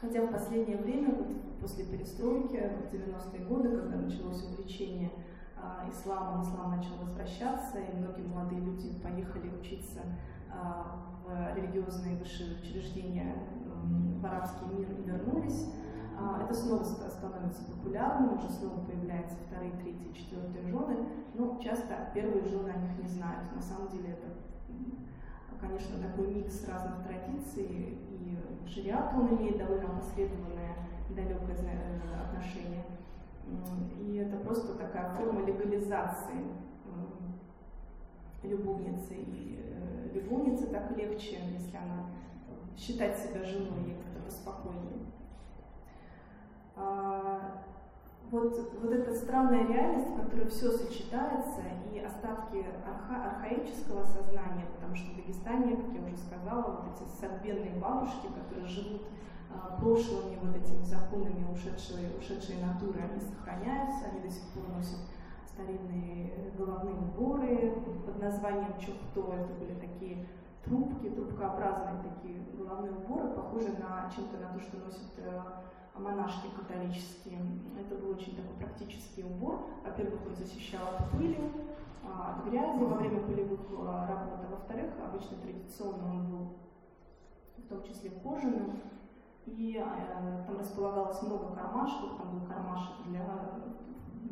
[0.00, 1.26] Хотя в последнее время, вот
[1.60, 5.10] после перестройки, в 90-е годы, когда началось увлечение
[5.60, 10.00] а, исламом, ислам начал возвращаться, и многие молодые люди поехали учиться
[10.52, 13.34] а, в религиозные высшие учреждения
[14.20, 15.66] в арабский мир и вернулись,
[16.16, 22.44] а, это снова становится популярным, уже снова появляются вторые, третьи, четвертые жены, но часто первые
[22.44, 23.54] жены о них не знают.
[23.54, 24.28] На самом деле это,
[25.60, 28.38] конечно, такой микс разных традиций, и
[28.68, 30.76] шариат он имеет довольно последованное
[31.10, 32.84] далекое э, отношение.
[34.00, 36.44] И это просто такая форма легализации
[38.42, 39.14] любовницы.
[39.14, 42.06] И э, любовнице так легче, если она
[42.76, 45.06] считать себя женой, ей как-то поспокойнее.
[48.30, 54.94] Вот, вот эта странная реальность, в которой все сочетается, и остатки арха, архаического сознания, потому
[54.94, 59.02] что в Дагестане, как я уже сказала, вот эти сорбенные бабушки, которые живут
[59.50, 64.98] а, прошлыми вот этими законами ушедшей, ушедшей натуры, они сохраняются, они до сих пор носят
[65.46, 70.26] старинные головные уборы под названием чухто, это были такие
[70.64, 75.40] трубки, трубкообразные такие головные уборы, похожие на чем-то на то, что носят э,
[75.98, 77.40] монашки католические.
[77.78, 79.66] Это был очень такой практический убор.
[79.84, 81.38] Во-первых, он защищал от пыли,
[82.04, 84.40] а, от грязи во время полевых а, работ.
[84.44, 86.48] А во-вторых, обычно традиционно он был
[87.58, 88.80] в том числе кожаным.
[89.46, 93.24] И э, там располагалось много кармашков, там был кармашек для,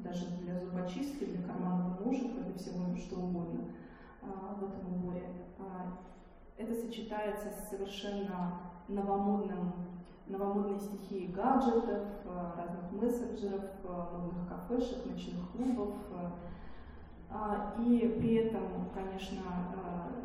[0.04, 3.64] даже для зубочистки, для карманного ножика, для всего что угодно
[4.20, 5.26] в этом уборе.
[6.58, 9.72] Это сочетается с совершенно новомодным
[10.28, 15.94] новомодные стихии гаджетов, э, разных мессенджеров, э, модных кафешек, ночных клубов.
[16.10, 16.30] Э,
[17.28, 19.42] а, и при этом, конечно,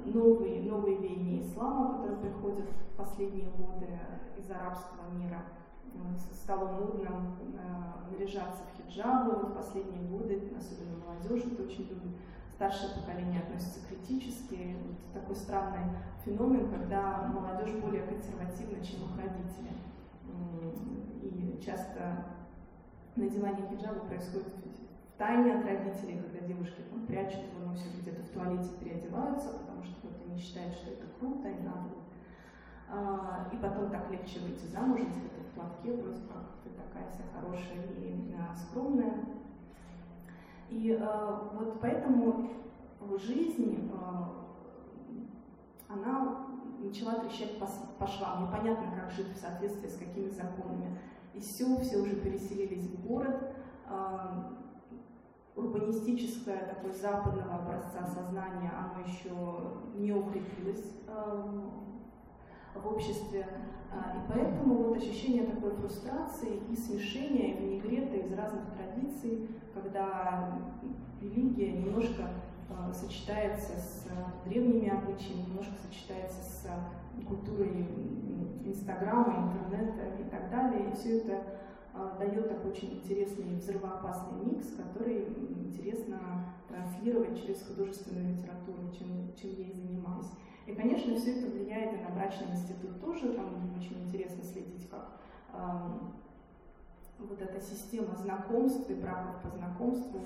[0.05, 3.87] новые, новые веяния ислама, которые приходят в последние годы
[4.37, 5.41] из арабского мира,
[6.31, 7.35] стало модным
[8.11, 9.31] наряжаться в хиджабы.
[9.31, 12.15] Вот в последние годы, особенно молодежь это очень любит,
[12.53, 14.77] старшее поколение относится критически.
[14.85, 19.71] Вот такой странный феномен, когда молодежь более консервативна, чем их родители
[21.21, 22.25] и часто
[23.15, 28.29] надевание хиджаба происходит в тайне от родителей, когда девушки там, прячут его, носят где-то в
[28.29, 31.89] туалете, переодеваются, потому что кто-то не считает, что это круто и надо.
[32.89, 37.09] А, и потом так легче выйти замуж, если ты в платке, вроде как ты такая
[37.11, 39.25] вся хорошая и а, скромная.
[40.69, 42.49] И а, вот поэтому
[43.17, 44.33] жизнь, а,
[45.87, 46.47] она
[46.83, 47.67] начала трещать по,
[47.99, 48.47] по швам.
[48.47, 50.97] Непонятно, как жить в соответствии с какими законами.
[51.33, 53.53] И все, все уже переселились в город.
[53.87, 54.43] Э,
[55.55, 59.29] урбанистическое такое западного образца сознания, оно еще
[59.95, 61.61] не укрепилось э,
[62.75, 63.47] в обществе.
[63.93, 70.57] И поэтому вот ощущение такой фрустрации и смешения, и винегрета из разных традиций, когда
[71.21, 72.29] религия немножко
[72.93, 77.87] сочетается с э, древними обычаями, немножко сочетается с э, культурой
[78.65, 80.89] Инстаграма, интернета и так далее.
[80.89, 81.43] И все это
[82.17, 86.19] дает такой очень интересный взрывоопасный микс, который интересно
[86.69, 90.27] транслировать через художественную литературу, чем, чем я и занимаюсь.
[90.67, 93.33] И, конечно, все это влияет и на брачный институт тоже.
[93.33, 95.19] Там очень интересно следить, как
[95.53, 95.57] э,
[97.19, 100.19] вот эта система знакомств и браков по знакомству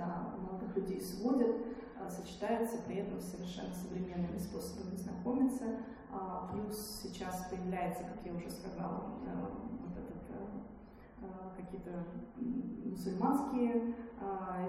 [0.00, 1.56] когда молодых людей сводят,
[2.00, 5.64] а, сочетается при этом совершенно современными способами знакомиться.
[6.10, 9.46] А, плюс сейчас появляется, как я уже сказала, э,
[9.82, 12.04] вот этот э, э, какие-то
[12.36, 13.94] мусульманские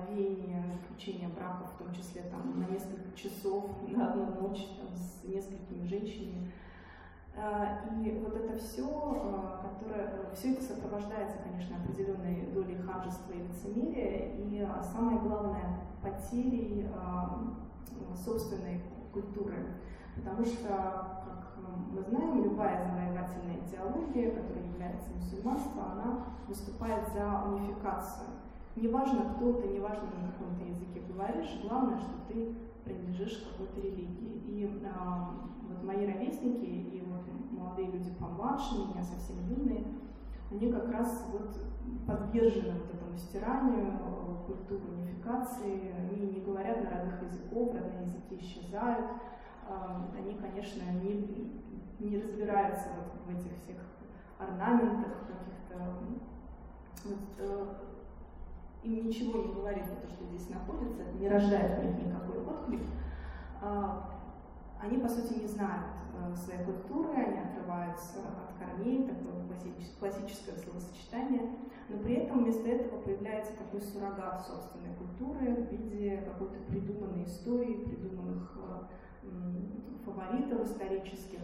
[0.10, 5.24] веяния, заключение браков, в том числе там, на несколько часов, на одну ночь там, с
[5.26, 6.52] несколькими женщинами.
[7.38, 13.48] А, и вот это все, а, которое, все это сопровождается, конечно, определенной долей ханжества и
[13.48, 16.90] лицемерия, и а, самое главное, потерей
[18.16, 18.82] собственной
[19.14, 19.76] культуры.
[20.16, 21.58] Потому что, как
[21.92, 28.28] мы знаем, любая завоевательная идеология, которая является мусульманством, она выступает за унификацию.
[28.76, 34.42] Неважно, кто ты, неважно, на каком ты языке говоришь, главное, что ты принадлежишь какой-то религии.
[34.48, 34.82] И
[35.68, 37.04] вот мои ровесники и
[37.62, 39.86] молодые люди помладше меня, совсем юные,
[40.50, 41.56] они как раз вот
[42.06, 44.00] подвержены вот этому стиранию,
[44.46, 49.06] культуры унификации, они не говорят на родных языков, родные языки исчезают,
[50.18, 51.62] они, конечно, не,
[52.00, 53.78] не разбираются вот в этих всех
[54.38, 55.94] орнаментах, каких-то.
[57.06, 57.66] Вот, э,
[58.84, 62.82] им ничего не говорит то, что здесь находится, не рождает в них никакой отклик.
[64.82, 69.32] Они, по сути, не знают э, своей культуры, они отрываются от корней, такое
[70.00, 71.52] классическое словосочетание,
[71.90, 77.86] но при этом вместо этого появляется такой суррогат собственной культуры в виде какой-то придуманной истории,
[77.86, 79.32] придуманных э,
[80.04, 81.42] фаворитов исторических.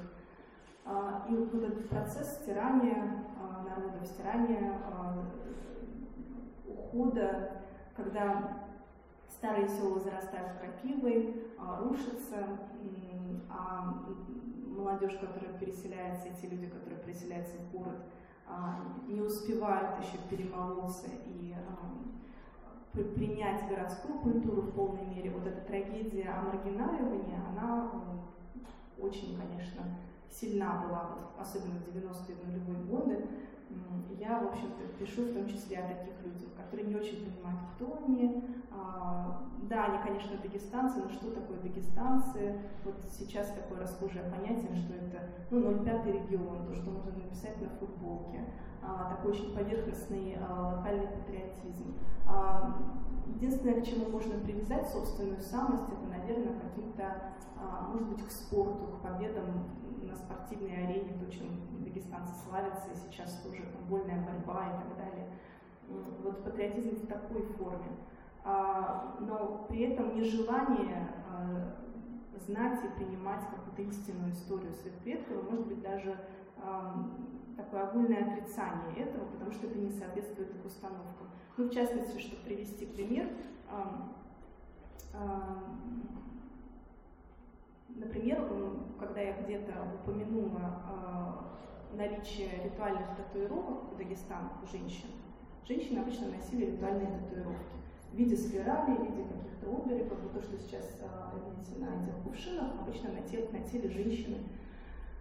[0.86, 5.26] А, и вот этот процесс стирания а, народов, стирания а,
[6.66, 7.62] ухода,
[7.96, 8.66] когда
[9.38, 11.44] старые села зарастают крапивой,
[11.80, 12.60] рушатся,
[13.50, 14.04] а
[14.66, 18.00] молодежь, которая переселяется, эти люди, которые переселяются в город,
[19.08, 21.56] не успевают еще перемолоться и
[23.16, 25.30] принять городскую культуру в полной мере.
[25.30, 27.92] Вот эта трагедия о маргиналивании, она
[28.98, 29.84] очень, конечно,
[30.32, 33.28] сильна была, особенно в 90-е нулевые годы.
[34.20, 37.99] Я, в общем-то, пишу в том числе о таких людях, которые не очень понимают, кто
[38.05, 38.43] они.
[38.72, 42.57] А, да, они, конечно, дагестанцы, но что такое дагестанцы?
[42.84, 47.70] Вот сейчас такое расхожее понятие, что это ну, 0,5 регион, то, что можно написать на
[47.70, 48.45] футболке.
[48.82, 51.93] А, такой очень поверхностный а, локальный патриотизм.
[53.36, 57.34] Единственное, к чему можно привязать собственную самость, это, наверное, каким-то,
[57.91, 59.65] может быть, к спорту, к победам
[60.08, 65.30] на спортивной арене, то, чем дагестанцы славятся, и сейчас тоже футбольная борьба и так далее.
[66.24, 67.89] Вот патриотизм в такой форме.
[68.43, 71.76] А, но при этом нежелание а,
[72.45, 76.18] знать и принимать какую-то истинную историю своих предков, может быть, даже
[77.55, 81.28] такое огульное отрицание этого, потому что это не соответствует их установкам.
[81.55, 83.30] Ну, в частности, чтобы привести пример,
[87.98, 88.48] Например,
[89.00, 90.84] когда я где-то упомянула
[91.93, 95.10] э, наличие ритуальных татуировок в Дагестане у женщин,
[95.68, 97.78] женщины обычно носили ритуальные татуировки
[98.12, 100.20] в виде спирали, в виде каких-то оберегов.
[100.34, 104.38] То, что сейчас э, видите на этих кувшинах, обычно на теле, на теле женщины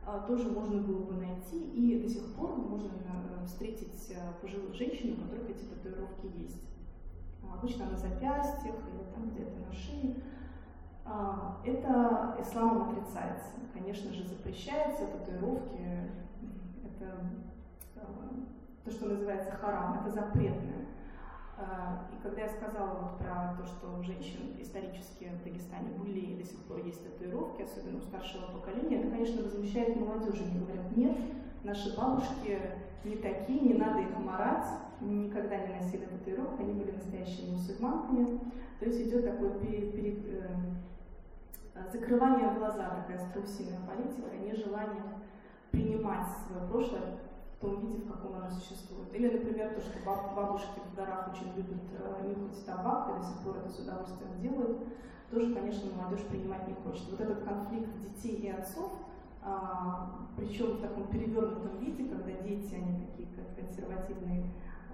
[0.07, 2.91] э, тоже можно было бы найти, и до сих пор можно
[3.47, 4.13] встретить
[4.43, 6.61] пожилых женщин, у которых эти татуировки есть.
[7.51, 10.17] Обычно на запястьях или там где-то на шее.
[11.09, 13.51] А, это исламом отрицается.
[13.73, 16.11] Конечно же, запрещается татуировки,
[16.83, 17.13] это
[17.97, 18.31] а,
[18.85, 20.87] то, что называется харам, это запретное.
[21.59, 26.19] А, и когда я сказала вот про то, что у женщин исторически в Дагестане были
[26.19, 30.41] и до сих пор есть татуировки, особенно у старшего поколения, это, конечно, возмущает молодежь.
[30.41, 31.17] Они говорят, нет,
[31.63, 32.59] наши бабушки
[33.05, 34.67] не такие, не надо их морать,
[35.01, 38.41] никогда не носили татуировок, они были настоящими мусульманками.
[38.81, 40.55] То есть идет такой пере, пере, Э,
[41.91, 45.03] закрывание глаза, такая страусиная политика, нежелание
[45.71, 47.19] принимать свое прошлое
[47.57, 49.13] в том виде, в каком оно существует.
[49.15, 53.39] Или, например, то, что бабушки в горах очень любят э, нюхать табак, и до сих
[53.41, 54.79] пор это с удовольствием делают,
[55.31, 57.11] тоже, конечно, молодежь принимать не хочет.
[57.11, 58.93] Вот этот конфликт детей и отцов,
[59.43, 64.51] а, причем в таком перевернутом виде, когда дети, они такие как консервативные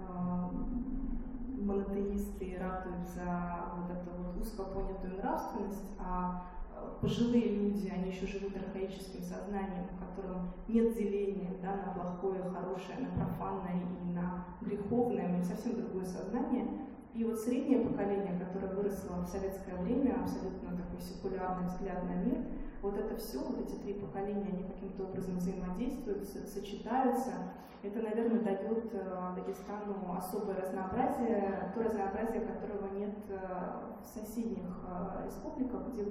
[0.09, 0.51] а,
[1.49, 6.45] монотеисты ратуют за вот эту вот узко понятую нравственность, а
[7.01, 12.99] пожилые люди, они еще живут архаическим сознанием, в котором нет деления да, на плохое, хорошее,
[13.01, 16.67] на профанное и на греховное, у них совсем другое сознание.
[17.15, 22.39] И вот среднее поколение, которое выросло в советское время, абсолютно такой секулярный взгляд на мир,
[22.81, 27.33] вот это все, вот эти три поколения, они каким-то образом взаимодействуют, сочетаются.
[27.83, 33.39] Это, наверное, дает э, Дагестану особое разнообразие, то разнообразие, которого нет э,
[34.01, 36.05] в соседних э, республиках, где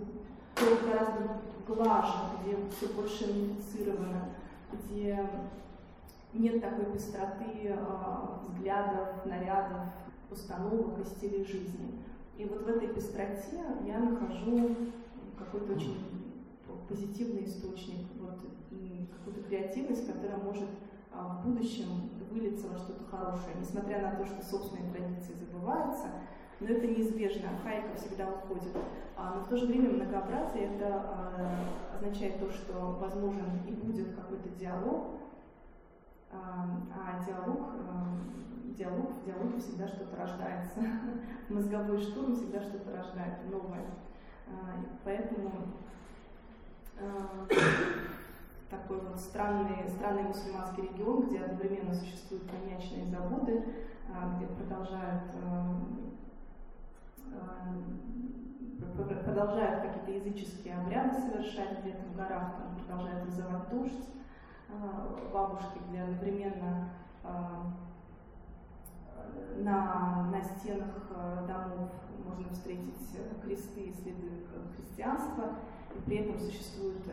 [0.56, 4.30] все гораздо глаже, где все больше унифицировано,
[4.72, 5.30] где
[6.34, 7.78] нет такой быстроты э,
[8.48, 9.82] взглядов, нарядов,
[10.30, 12.02] установок и стилей жизни.
[12.38, 14.76] И вот в этой пестроте я нахожу
[15.38, 15.98] какой-то очень
[16.88, 18.40] позитивный источник, вот,
[19.12, 20.70] какую-то креативность, которая может
[21.14, 26.08] а, в будущем вылиться во что-то хорошее, несмотря на то, что собственные традиции забываются,
[26.62, 28.72] но это неизбежно, архаика всегда уходит.
[29.18, 34.16] А, но в то же время многообразие это а, означает то, что возможен и будет
[34.16, 35.20] какой-то диалог,
[36.32, 38.12] а, а диалог, а,
[38.78, 40.80] диалог, в всегда что-то рождается.
[41.50, 43.86] Мозговой штурм всегда что-то рождает новое.
[44.48, 45.52] А, поэтому
[47.00, 47.48] а,
[48.70, 53.64] такой вот странный, странный мусульманский регион, где одновременно существуют коньячные заводы,
[54.10, 55.76] а, где продолжают, а,
[59.24, 64.08] продолжают какие-то языческие обряды совершать, где-то в горах там продолжают вызывать дождь,
[65.34, 66.90] бабушки, где одновременно
[69.58, 71.10] на, на стенах
[71.48, 71.90] домов
[72.26, 74.30] можно встретить кресты и следы
[74.76, 75.60] христианства,
[75.96, 77.04] и при этом существует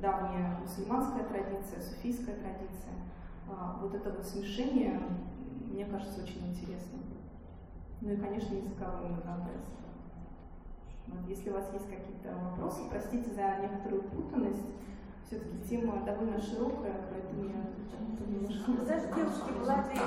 [0.00, 2.94] давняя мусульманская традиция, суфийская традиция.
[3.48, 5.00] А, вот это вот смешение,
[5.70, 7.05] мне кажется, очень интересным.
[8.00, 9.76] Ну и, конечно, языковое многообразие.
[11.08, 14.62] Вот, если у вас есть какие-то вопросы, простите за некоторую путанность.
[15.26, 17.66] Все-таки тема довольно широкая, поэтому я
[18.26, 18.72] немножко...
[18.86, 20.00] Даже девушки молодые.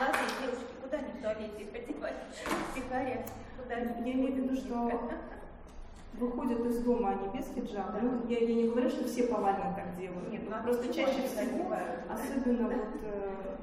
[0.00, 2.16] Молодые девушки, куда они в туалете одевать?
[2.74, 4.10] Сигарет, куда они?
[4.10, 4.90] Я имею в виду, что
[6.14, 7.98] выходят из дома они без хиджаба.
[8.00, 10.30] Ну, я, я не говорю, что все повально так делают.
[10.30, 11.74] Нет, ну, просто чаще всего,
[12.10, 13.56] особенно вот э,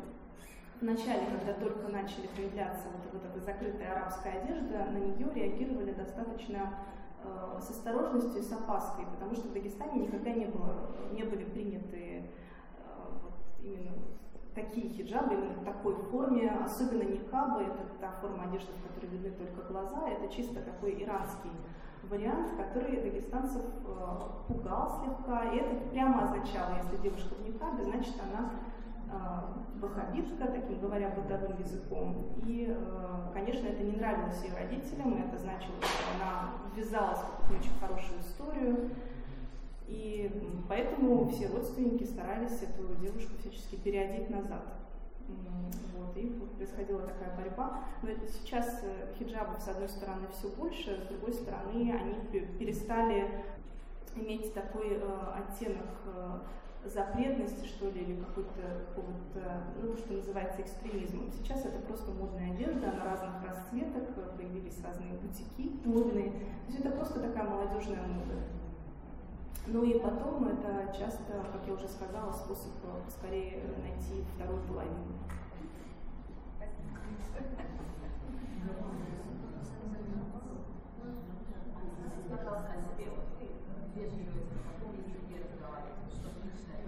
[0.79, 5.91] в начале, когда только начали появляться вот, вот эта закрытая арабская одежда, на нее реагировали
[5.91, 6.73] достаточно
[7.23, 11.43] э, с осторожностью и с опаской, потому что в Дагестане никогда не, было, не были
[11.43, 12.23] приняты э,
[13.21, 13.91] вот, именно
[14.55, 19.31] такие хиджабы, именно в такой форме, особенно никабы, это та форма одежды, в которой видны
[19.31, 21.51] только глаза, это чисто такой иранский
[22.09, 24.17] вариант, который дагестанцев э,
[24.47, 25.51] пугал слегка.
[25.51, 28.51] И это прямо означало, если девушка в никабе, значит она
[29.79, 32.27] ваххабитка, таким говоря, бытовым языком.
[32.45, 37.51] И, э, конечно, это не нравилось ее родителям, и это значило, что она ввязалась в
[37.51, 38.91] очень хорошую историю.
[39.87, 40.31] И
[40.67, 44.63] поэтому все родственники старались эту девушку всячески переодеть назад.
[45.95, 47.83] Вот, и происходила такая борьба.
[48.01, 53.43] Но сейчас э, хиджабов, с одной стороны, все больше, с другой стороны, они перестали
[54.15, 55.01] иметь такой э,
[55.35, 56.39] оттенок э,
[56.85, 61.31] запретности, что ли, или какой-то, какого-то, ну, то, что называется экстремизмом.
[61.31, 66.31] Сейчас это просто модная одежда, на разных расцветок, появились разные бутики модные.
[66.31, 68.35] То есть это просто такая молодежная мода.
[69.67, 72.71] Ну и потом это часто, как я уже сказала, способ
[73.09, 75.19] скорее найти вторую половину.
[82.29, 83.09] Пожалуйста, о себе
[83.95, 86.29] вежливость, потом если первый говорит, что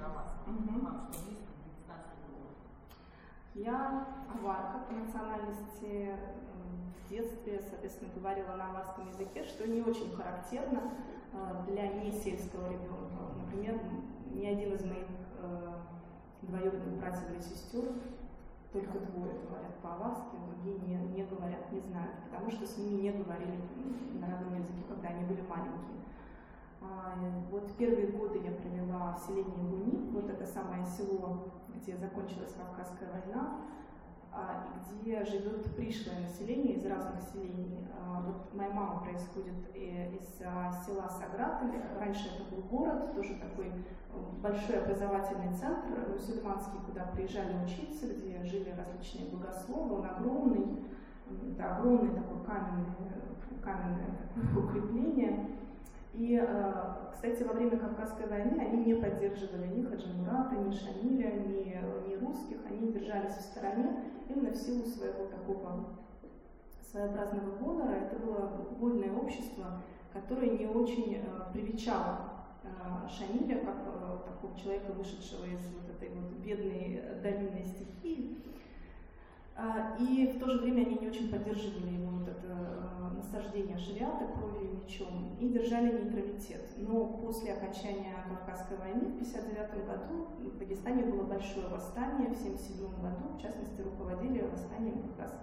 [0.09, 1.23] вам что
[3.53, 6.15] Я аварка по национальности,
[7.05, 10.81] в детстве, соответственно, говорила на аварском языке, что не очень характерно
[11.33, 13.35] а, для несельского ребенка.
[13.37, 13.79] Например,
[14.33, 15.07] ни один из моих
[15.39, 15.73] э,
[16.43, 17.91] двоюродных братьев или сестер,
[18.71, 23.11] только двое говорят по-аварски, другие не, не говорят, не знают, потому что с ними не
[23.11, 23.59] говорили
[24.13, 25.99] на родном языке, когда они были маленькие.
[26.81, 27.13] А,
[27.51, 33.09] вот первые годы я провела в селении Луни, вот это самое село, где закончилась Кавказская
[33.11, 33.61] война,
[34.31, 34.67] а,
[35.01, 37.87] где живет пришлое население из разных селений.
[37.93, 40.37] А, вот моя мама происходит из
[40.85, 41.63] села Саград,
[41.99, 43.71] раньше это был город, тоже такой э,
[44.41, 50.85] большой образовательный центр мусульманский, куда приезжали учиться, где жили различные богословы, он огромный,
[51.51, 52.95] это огромное такое каменное,
[53.61, 54.17] каменное
[54.57, 55.51] укрепление.
[56.13, 56.83] И, э,
[57.13, 62.57] кстати, во время Кавказской войны они не поддерживали ни Хаджимурата, ни Шамиля, ни, ни русских,
[62.69, 65.85] они держались в стороне именно в силу своего такого
[66.81, 67.93] своеобразного гонора.
[67.93, 69.81] Это было вольное общество,
[70.11, 72.31] которое не очень э, привечало
[72.63, 73.77] э, Шамиля, как
[74.25, 78.37] такого человека, вышедшего из вот этой вот бедной долинной стихии.
[79.61, 83.77] А, и в то же время они не очень поддерживали его вот это а, насаждение
[83.77, 86.67] шариата кровью и мечом и держали нейтралитет.
[86.77, 93.01] Но после окончания Кавказской войны в 1959 году в Дагестане было большое восстание, в 1977
[93.01, 95.35] году, в частности, руководили восстанием как раз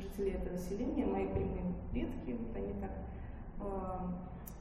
[0.00, 2.92] жители этого селения, мои прямые предки, вот они так
[3.60, 3.66] э,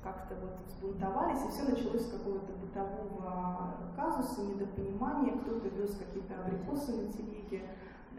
[0.04, 6.92] как-то вот взбунтовались, и все началось с какого-то бытового казуса, недопонимания, кто-то вез какие-то абрикосы
[7.02, 7.62] на телеге,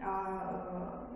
[0.01, 1.07] а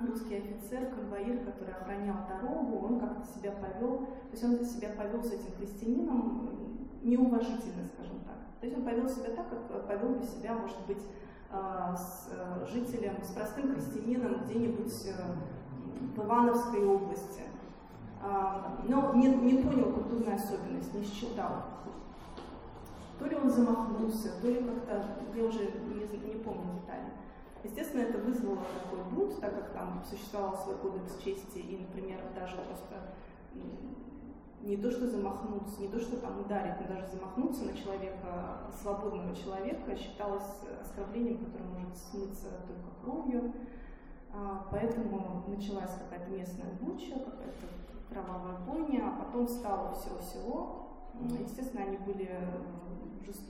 [0.00, 4.90] э, русский офицер, конвоир, который охранял дорогу, он как-то себя повел, то есть он себя
[4.90, 8.36] повел с этим крестьянином неуважительно, скажем так.
[8.60, 11.02] То есть он повел себя так, как повел бы себя, может быть,
[11.50, 14.92] э, с э, жителем, с простым крестьянином где-нибудь
[16.16, 17.42] в Ивановской области.
[18.26, 21.64] А, но не, не понял культурную особенность, не считал.
[23.18, 27.12] То ли он замахнулся, то ли как-то, я уже не, не помню детали.
[27.64, 32.56] Естественно, это вызвало такой бунт, так как там существовал свой кодекс чести, и, например, даже
[32.56, 32.94] просто
[34.60, 39.34] не то что замахнуться, не то что там ударить, но даже замахнуться на человека, свободного
[39.34, 43.52] человека, считалось оскорблением, которое может смыться только кровью.
[44.32, 47.66] А, поэтому началась какая-то местная буча, какая-то
[48.10, 50.88] кровавая бойня, а потом стало всего-всего.
[51.40, 52.30] Естественно, они были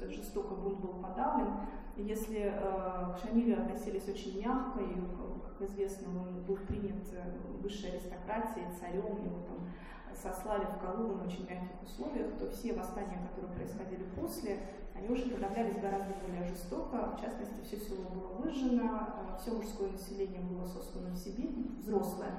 [0.09, 1.49] жестоко бунт был подавлен.
[1.97, 4.95] Если э, к Шамилю относились очень мягко, и,
[5.42, 7.22] как известно, он был принят э,
[7.62, 9.68] высшей аристократией, царем, его там
[10.12, 14.59] сослали в Калугу на очень мягких условиях, то все восстания, которые происходили после,
[14.95, 17.16] они уже подавлялись гораздо более жестоко.
[17.16, 22.32] В частности, все село было выжжено, э, все мужское население было сослано в Сибирь, взрослое,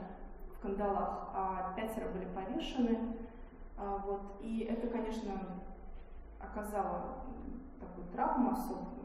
[0.54, 3.16] в кандалах, а пятеро были повешены.
[3.78, 4.38] А, вот.
[4.42, 5.34] И это, конечно,
[6.40, 7.26] оказало
[7.80, 9.05] такую травму особую,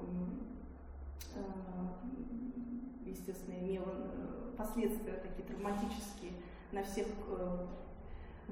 [3.05, 6.33] естественно, имело э, последствия такие травматические
[6.73, 7.07] на всех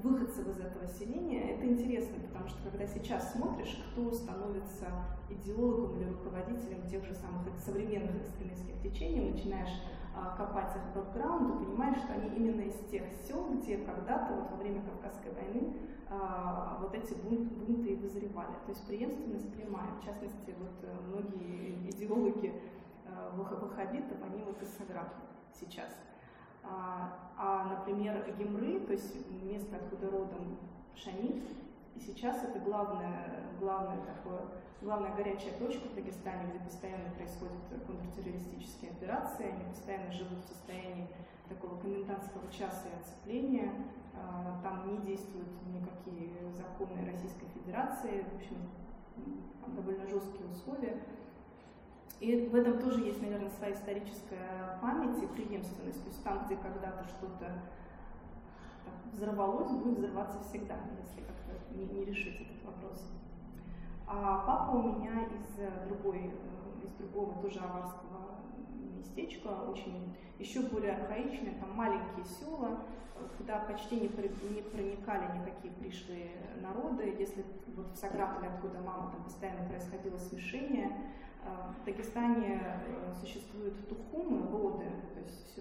[0.03, 4.87] выходцев из этого селения, это интересно, потому что когда сейчас смотришь, кто становится
[5.29, 9.73] идеологом или руководителем тех же самых современных экстремистских течений, начинаешь
[10.37, 14.57] копать их бэкграунд, ты понимаешь, что они именно из тех сел, где когда-то вот во
[14.57, 15.75] время Кавказской войны
[16.11, 18.55] а, вот эти бунт, бунты и вызревали.
[18.67, 19.91] То есть преемственность прямая.
[20.01, 22.55] В частности, вот э, многие идеологи
[23.05, 24.71] э, ваххабитов, они вот из
[25.61, 25.91] сейчас.
[26.65, 30.59] А, а, например, Гемры, то есть место, откуда родом
[30.95, 31.43] Шамиль,
[31.99, 34.43] и сейчас это главное, главное такое,
[34.81, 41.09] главная горячая точка в Дагестане, где постоянно происходят контртеррористические операции, они постоянно живут в состоянии
[41.49, 43.73] такого комендантского часа и оцепления,
[44.15, 48.57] а, там не действуют никакие законы Российской Федерации, в общем,
[49.61, 51.03] там довольно жесткие условия.
[52.21, 56.03] И в этом тоже есть, наверное, своя историческая память и преемственность.
[56.03, 57.63] То есть там, где когда-то что-то
[59.13, 61.38] взорвалось, будет взрываться всегда, если как-то
[61.79, 63.07] не, не решить этот вопрос.
[64.07, 68.41] А папа у меня из другой, э, из другого тоже аварского
[68.97, 72.85] местечка, очень еще более архаичное, там маленькие села,
[73.37, 76.31] куда почти не, не проникали никакие пришлые
[76.63, 77.15] народы.
[77.19, 80.93] Если вот в Саграполе, откуда мама, там постоянно происходило смешение,
[81.45, 85.61] а, в Дагестане э, существуют тухумы, роды, то есть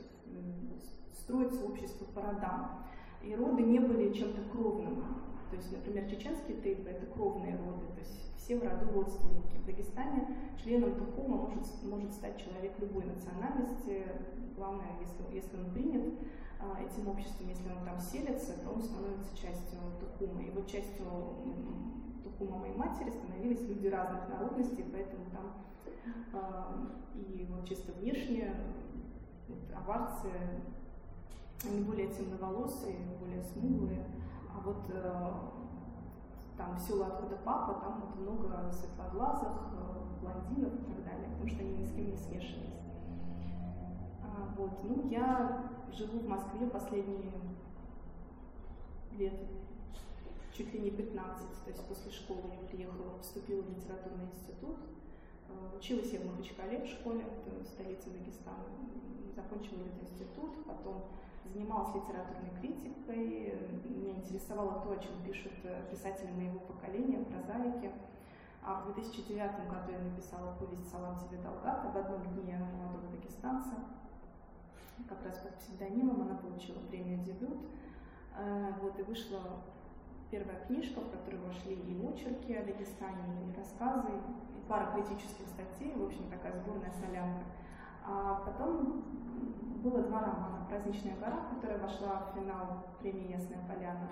[1.13, 2.83] строится общество по родам.
[3.21, 5.03] И роды не были чем-то кровным.
[5.49, 9.57] То есть, например, чеченские тейпы– это кровные роды, то есть все в роду родственники.
[9.57, 14.03] В Дагестане членом Тухума может, может стать человек любой национальности.
[14.55, 16.13] Главное, если, если он принят
[16.59, 20.41] а, этим обществом, если он там селится, то он становится частью Тухума.
[20.41, 21.05] И вот частью
[22.23, 25.57] Тухума моей матери становились люди разных народностей, поэтому там
[27.15, 28.53] и вот чисто внешне
[29.47, 30.29] вот, аварцы,
[31.65, 34.26] они более темноволосые, более смуглые, а
[34.63, 35.31] вот э,
[36.57, 41.59] там села, откуда папа, там вот много светлоглазых, э, блондинов и так далее, потому что
[41.61, 42.79] они ни с кем не смешивались.
[44.23, 47.33] А, вот, ну, я живу в Москве последние
[49.13, 49.39] лет
[50.53, 54.77] чуть ли не 15, то есть после школы я приехала, поступила в литературный институт,
[55.49, 58.65] Э, училась я в Махачкале в школе, это столица Дагестана.
[59.35, 61.05] Закончила этот институт, потом
[61.53, 63.53] занималась литературной критикой.
[63.85, 67.91] Меня интересовало то, о чем пишут э, писатели моего поколения, прозаики.
[68.63, 73.75] А в 2009 году я написала повесть «Салам тебе, Долгат» об одном дне молодого дагестанца.
[75.07, 77.57] Как раз под псевдонимом она получила премию «Дебют».
[78.37, 79.39] Э, вот, и вышла
[80.29, 84.09] первая книжка, в которую вошли и очерки о Дагестане, и рассказы,
[84.67, 87.45] пара критических статей, в общем, такая сборная солянка.
[88.05, 89.03] А потом
[89.77, 90.65] было два романа.
[90.69, 94.09] «Праздничная гора», которая вошла в финал премии «Ясная поляна».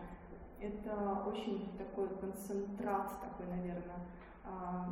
[0.59, 3.99] Это очень такой концентрат, такой, наверное,
[4.43, 4.89] а,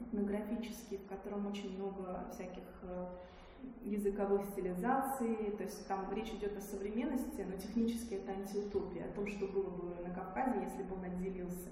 [0.00, 3.06] этнографический, в котором очень много всяких э,
[3.84, 9.26] языковых стилизаций, то есть там речь идет о современности, но технически это антиутопия, о том,
[9.26, 11.68] что было бы на Кавказе, если бы он отделился.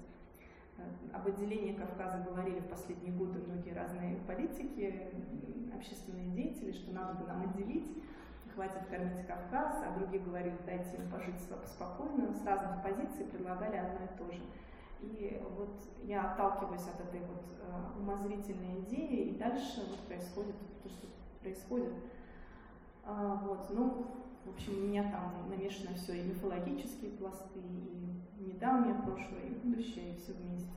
[1.13, 5.11] Об отделении Кавказа говорили в последние годы многие разные политики,
[5.73, 7.85] общественные деятели, что надо бы нам отделить,
[8.53, 14.05] хватит кормить Кавказ, а другие говорили, дайте им пожить спокойно, с разных позиций предлагали одно
[14.05, 14.41] и то же.
[15.01, 20.89] И вот я отталкиваюсь от этой вот э, умозрительной идеи, и дальше вот происходит то,
[20.89, 21.07] что
[21.41, 21.93] происходит.
[23.03, 24.07] А, вот, ну,
[24.45, 28.12] в общем, у меня там намешано все и мифологические пласты, и
[28.47, 30.69] недавнее прошлое, и будущее, и все вместе.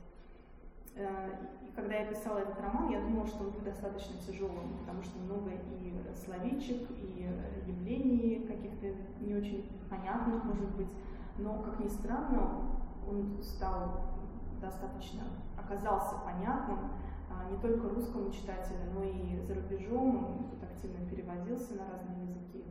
[0.95, 1.29] Э,
[1.61, 5.19] и когда я писала этот роман, я думала, что он будет достаточно тяжелым, потому что
[5.19, 7.29] много и словечек, и
[7.67, 8.87] явлений каких-то
[9.21, 10.89] не очень понятных, может быть.
[11.37, 14.01] Но, как ни странно, он стал
[14.59, 15.23] достаточно,
[15.57, 16.79] оказался понятным
[17.29, 20.25] а, не только русскому читателю, но и за рубежом.
[20.25, 22.63] Он тут активно переводился на разные языки.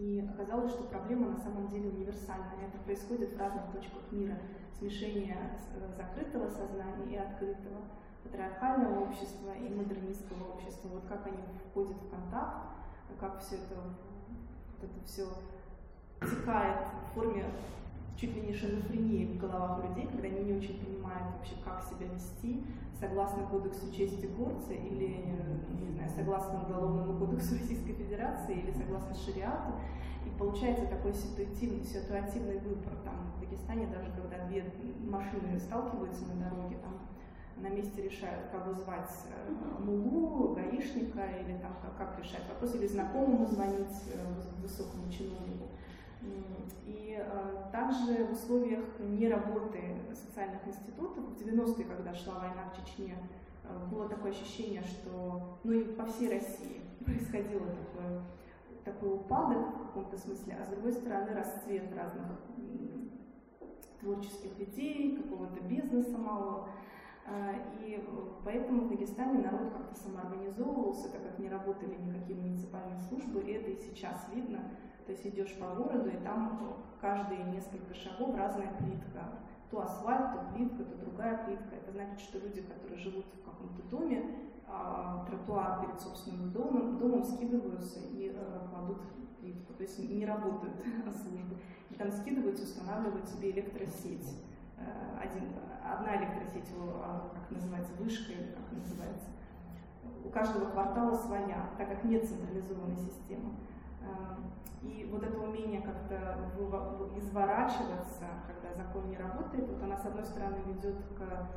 [0.00, 2.68] И оказалось, что проблема на самом деле универсальная.
[2.68, 4.38] Это происходит в разных точках мира.
[4.78, 5.36] Смешение
[5.74, 7.82] э, закрытого сознания и открытого,
[8.22, 10.88] патриархального общества и модернистского общества.
[10.88, 11.36] Вот как они
[11.68, 12.68] входят в контакт,
[13.20, 15.28] как все это, вот это все
[16.22, 17.44] текает в форме
[18.16, 22.06] чуть ли не шизофрении в головах людей, когда они не очень понимают вообще, как себя
[22.12, 22.62] вести,
[23.00, 25.24] согласно Кодексу чести горца или,
[25.80, 29.72] не знаю, согласно Уголовному кодексу Российской Федерации или согласно шариату.
[30.26, 32.92] И получается такой ситуативный, ситуативный выбор.
[33.04, 34.70] Там в Дагестане даже когда две
[35.08, 37.00] машины сталкиваются на дороге, там
[37.56, 42.86] на месте решают, кого звать, э, мулу, гаишника, или там как, как решать вопрос, или
[42.86, 44.24] знакомому звонить э,
[44.62, 45.68] высокому чиновнику.
[46.22, 49.80] И э, также в условиях неработы
[50.12, 53.16] социальных институтов, в 90-е, когда шла война в Чечне,
[53.64, 58.22] э, было такое ощущение, что, ну и по всей России происходило такое,
[58.84, 62.26] такой упадок в каком-то смысле, а с другой стороны расцвет разных
[64.00, 66.68] творческих идей, какого-то бизнеса малого.
[67.26, 68.04] Э, и
[68.44, 73.70] поэтому в Дагестане народ как-то самоорганизовывался, так как не работали никакие муниципальные службы, и это
[73.70, 74.60] и сейчас видно
[75.10, 79.24] то есть идешь по городу, и там каждые несколько шагов разная плитка.
[79.68, 81.74] То асфальт, то плитка, то другая плитка.
[81.74, 84.24] Это значит, что люди, которые живут в каком-то доме,
[84.68, 89.02] а, тротуар перед собственным домом, домом скидываются и а, кладут
[89.40, 89.74] плитку.
[89.74, 90.76] То есть не работают
[91.10, 91.56] службы.
[91.90, 94.38] И там скидываются, устанавливают себе электросеть.
[94.78, 95.48] Э, один,
[95.84, 99.26] одна электросеть, а, как называется, вышка или как называется.
[100.24, 103.54] У каждого квартала своя, так как нет централизованной системы.
[104.10, 104.52] Эм,
[104.82, 106.38] и вот это умение как-то
[107.16, 111.48] изворачиваться, когда закон не работает, вот она, с одной стороны, ведет к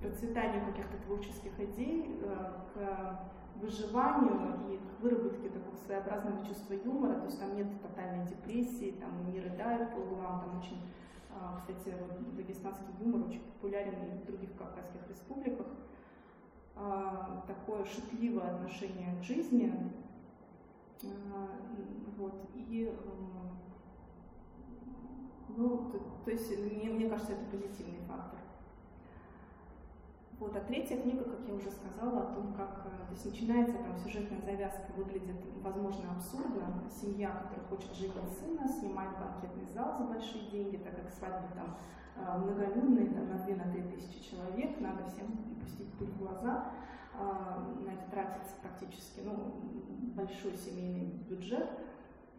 [0.00, 3.20] процветанию каких-то творческих идей, э, к
[3.56, 9.30] выживанию и к выработке такого своеобразного чувства юмора, то есть там нет тотальной депрессии, там
[9.30, 10.80] не рыдают по углам, там очень,
[11.30, 11.94] а, кстати,
[12.36, 15.66] дагестанский юмор очень популярен и в других кавказских республиках,
[16.74, 19.72] а, такое шутливое отношение к жизни,
[22.16, 23.10] вот, и э,
[25.56, 28.38] ну, то, то есть мне, мне кажется, это позитивный фактор.
[30.38, 33.76] Вот, а третья книга, как я уже сказала, о том, как э, то есть начинается
[33.76, 36.82] там сюжетная завязка, выглядит, возможно, абсурдно.
[36.90, 41.76] Семья, которая хочет женить сына, снимает банкетный зал за большие деньги, так как свадьбы там
[42.16, 45.26] э, многолюдные, там на 2-3 тысячи человек, надо всем
[45.60, 46.72] пустить пыль в глаза.
[47.14, 49.54] А, на это тратится практически ну,
[50.14, 51.68] большой семейный бюджет.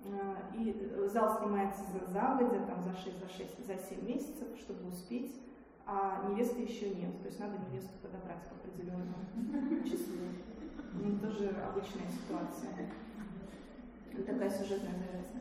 [0.06, 4.88] А, и зал снимается за, загодя, там, за 6, за 6, за 7 месяцев, чтобы
[4.88, 5.40] успеть,
[5.86, 7.22] а невесты еще нет.
[7.22, 10.16] То есть надо невесту подобрать к определенному числу.
[10.94, 12.92] Ну, тоже обычная ситуация.
[14.26, 15.38] Такая сюжетная завязка.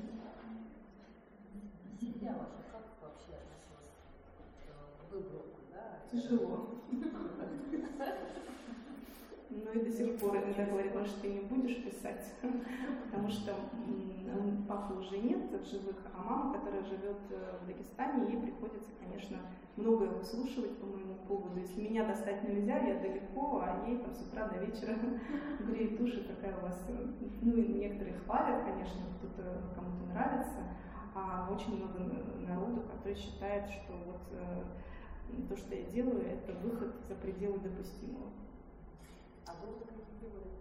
[2.01, 3.93] Семья ваша как вообще относилась
[4.65, 5.45] к выбору?
[5.73, 5.99] Да?
[6.11, 6.69] Тяжело.
[9.51, 12.35] Ну и до сих пор иногда говорит, может, ты не будешь писать,
[13.05, 13.55] потому что
[14.69, 19.39] папы уже нет живых, а мама, которая живет э, в Дагестане, ей приходится, конечно,
[19.77, 21.59] многое выслушивать по моему поводу.
[21.59, 24.95] Если меня достать нельзя, я далеко, а ей там с утра до вечера
[25.61, 26.87] греет души, какая у вас...
[26.89, 27.07] Э,
[27.43, 30.61] ну и некоторые хвалят, конечно, кто-то кому-то нравится,
[31.15, 31.99] а очень много
[32.47, 34.63] народу, который считает, что вот э,
[35.49, 38.31] то, что я делаю, это выход за пределы допустимого.
[39.47, 40.53] А долго какие переводят?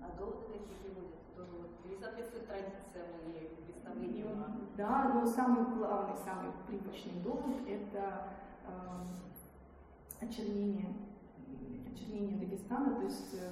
[0.00, 1.34] А долго какие переводят?
[1.36, 4.38] Тоже вот не соответствует традициям или представлениям?
[4.38, 8.28] Ну, да, но самый главный, самый привычный довод– это
[8.66, 10.94] э, очернение,
[11.92, 13.50] очернение Дагестана, то есть э,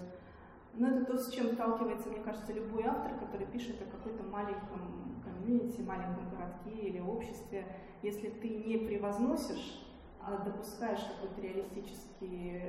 [0.75, 5.21] ну, это то, с чем сталкивается, мне кажется, любой автор, который пишет о какой-то маленьком
[5.25, 7.67] комьюнити, маленьком городке или обществе.
[8.03, 9.90] Если ты не превозносишь
[10.39, 12.63] допускаешь какой-то реалистический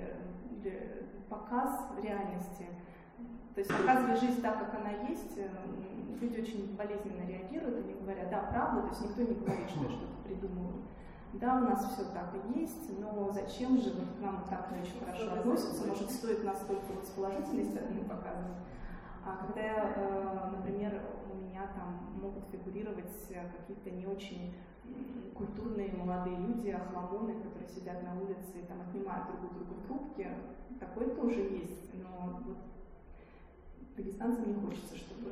[0.63, 2.67] э, показ реальности,
[3.53, 5.49] то есть показывая жизнь так, как она есть, э,
[6.21, 9.89] люди очень болезненно реагируют, они говорят, да, правда, то есть никто не говорит, что я
[9.89, 10.83] что-то придумываю.
[11.33, 14.81] Да, у нас все так и есть, но зачем же вот к нам так не
[14.81, 18.57] очень хорошо относятся, может, стоит нас только вот с положительной стороны показывать.
[19.25, 21.01] А когда, э, например,
[21.31, 24.55] у меня там могут фигурировать какие-то не очень
[25.35, 30.27] культурные молодые люди, охламоны, которые сидят на улице и там отнимают друг у друга трубки,
[30.79, 31.93] такое тоже есть.
[31.93, 32.57] Но вот
[33.95, 35.31] дагестанцам не хочется, чтобы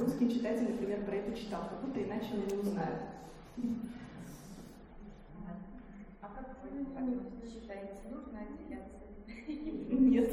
[0.00, 3.02] русский читатель, например, про это читал, как будто иначе он не узнает.
[6.20, 8.96] как вы считаете, нужно отделяться?
[9.90, 10.32] Нет.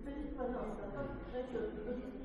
[0.00, 2.19] Скажите, пожалуйста, а как насчет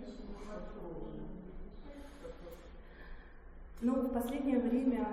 [3.81, 5.07] Ну, в последнее время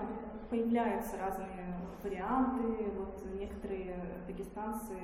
[0.48, 2.90] появляются разные варианты.
[2.96, 3.96] Вот некоторые
[4.26, 4.96] дагестанцы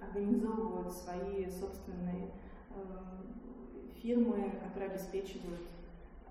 [0.00, 2.30] организовывают свои собственные
[2.70, 2.74] э,
[4.00, 5.60] фирмы, которые обеспечивают,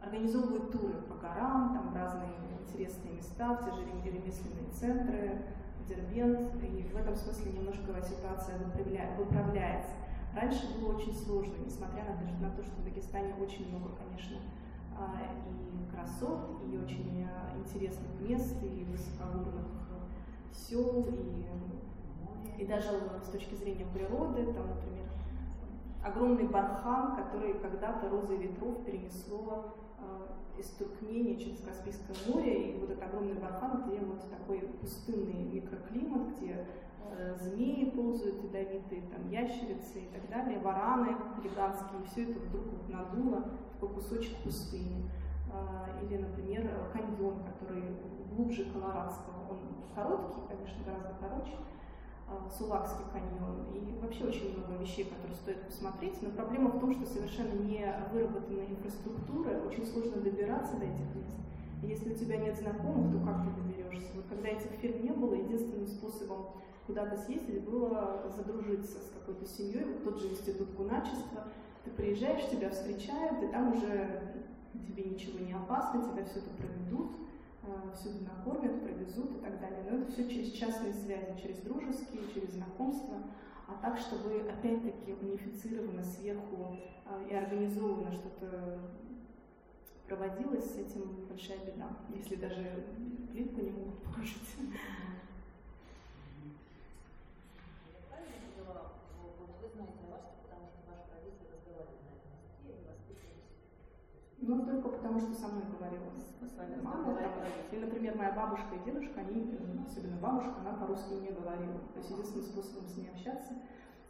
[0.01, 2.33] организовывают туры по горам, там разные
[2.67, 5.41] интересные места, в те же ремесленные центры,
[5.87, 8.57] Дербент, и в этом смысле немножко ситуация
[9.17, 9.91] выправляется.
[10.35, 14.37] Раньше было очень сложно, несмотря на, на то, что в Дагестане очень много, конечно,
[14.97, 19.67] а, и красот, и очень а, интересных мест, и высокогорных
[20.51, 22.89] сел, и, и даже
[23.23, 25.05] с точки зрения природы, там, например,
[26.03, 32.91] огромный бархан, который когда-то розой ветров перенесло э, из Туркмении через Каспийское море, и вот
[32.91, 36.65] этот огромный бархан, где вот такой пустынный микроклимат, где э,
[37.41, 42.89] змеи ползают ядовитые, там ящерицы и так далее, вараны гигантские, и все это вдруг вот
[42.89, 43.43] надуло
[43.73, 45.09] такой кусочек пустыни.
[45.51, 47.83] Э, или, например, каньон, который
[48.35, 49.59] глубже Колорадского, он
[49.93, 51.53] короткий, конечно, гораздо короче,
[52.33, 56.21] Э, Сулакский каньон и вообще очень много вещей, которые стоит посмотреть.
[56.21, 61.37] Но проблема в том, что совершенно не выработанная инфраструктура, очень сложно добираться до этих мест.
[61.81, 64.11] Если у тебя нет знакомых, то как ты доберешься?
[64.15, 66.47] Вот когда этих фирм не было, единственным способом
[66.87, 71.47] куда-то съездить было задружиться с какой-то семьей, вот тот же институт куначества.
[71.85, 74.43] Ты приезжаешь, тебя встречают, и там уже
[74.87, 77.11] тебе ничего не опасно, тебя все это проведут
[77.65, 79.85] Э, всюду накормят, провезут и так далее.
[79.89, 83.23] Но это все через частные связи, через дружеские, через знакомства,
[83.67, 88.79] а так, чтобы опять-таки унифицировано сверху э, и организованно что-то
[90.07, 92.83] проводилось, с этим большая беда, если даже
[93.31, 94.57] плитку не могут положить.
[104.45, 106.03] Ну, только потому, что со мной говорила
[106.41, 107.17] с вами мама.
[107.71, 109.57] Или, например, моя бабушка и дедушка, они,
[109.87, 111.79] особенно бабушка, она по-русски не говорила.
[111.93, 113.53] То есть единственным способом с ней общаться.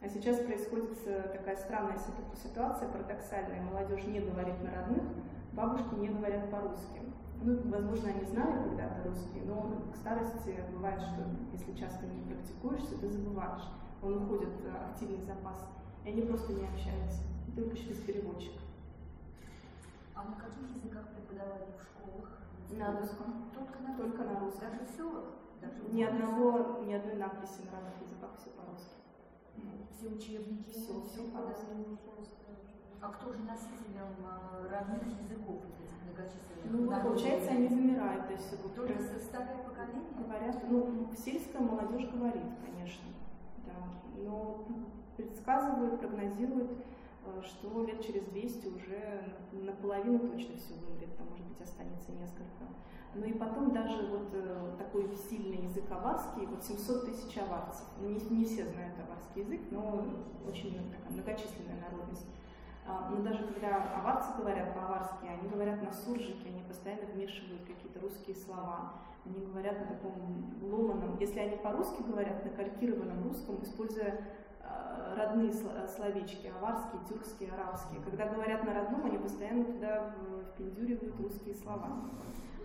[0.02, 1.98] А сейчас происходит э, такая странная
[2.36, 3.62] ситуация, парадоксальная.
[3.62, 5.04] Молодежь не говорит на родных,
[5.54, 7.00] бабушки не говорят по-русски.
[7.44, 12.98] Ну, возможно, они знали когда-то русский, но к старости бывает, что если часто не практикуешься,
[12.98, 13.70] ты забываешь.
[14.02, 15.70] Он уходит э, активный запас,
[16.04, 17.22] и они просто не общаются,
[17.56, 18.63] только через переводчика.
[20.16, 22.30] А на каких языках преподавали в школах?
[22.70, 23.50] На русском.
[23.54, 24.70] Только на, Только на русском.
[24.70, 25.26] Даже в селах?
[25.62, 28.96] Даже ни, одного, ни одной надписи на разных языках, все по-русски.
[29.92, 31.64] Все учебники, все, все по-русски.
[33.02, 36.72] А кто же носителем а, родных языков этих многочисленных?
[36.72, 38.28] Ну, получается, они замирают.
[38.28, 40.08] То есть, вот, Только со старое поколение?
[40.18, 43.04] Говорят, ну, сельская молодежь говорит, конечно,
[43.66, 43.74] да,
[44.24, 44.64] но
[45.18, 46.72] предсказывают, прогнозируют
[47.44, 52.64] что лет через 200 уже наполовину точно все вымрет, там, может быть, останется несколько.
[53.16, 57.86] Ну и потом даже вот э, такой сильный язык аварский, вот 700 тысяч аварцев.
[58.02, 60.04] Ну, не, не все знают аварский язык, но
[60.48, 62.26] очень такая многочисленная народность.
[62.86, 68.00] А, но даже когда аварцы говорят по-аварски, они говорят на суржике, они постоянно вмешивают какие-то
[68.00, 68.94] русские слова.
[69.26, 74.43] Они говорят на таком ломаном, если они по-русски говорят, на калькированном русском, используя Э,
[75.16, 78.02] родные э, словечки, аварские, тюркские, арабские.
[78.02, 80.14] Когда говорят на родном, они постоянно туда
[80.54, 81.90] впендюривают русские слова.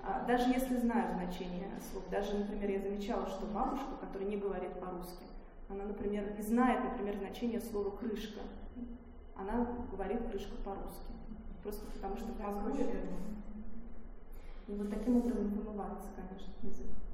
[0.02, 4.72] А даже если знают значение слов, даже, например, я замечала, что бабушка, которая не говорит
[4.80, 5.24] по-русски,
[5.68, 8.40] она, например, не знает, например, значение слова «крышка»,
[9.36, 11.12] она говорит «крышка» по-русски.
[11.62, 12.70] Просто потому что в мозгу
[14.68, 17.07] И вот таким образом вымывается, конечно, язык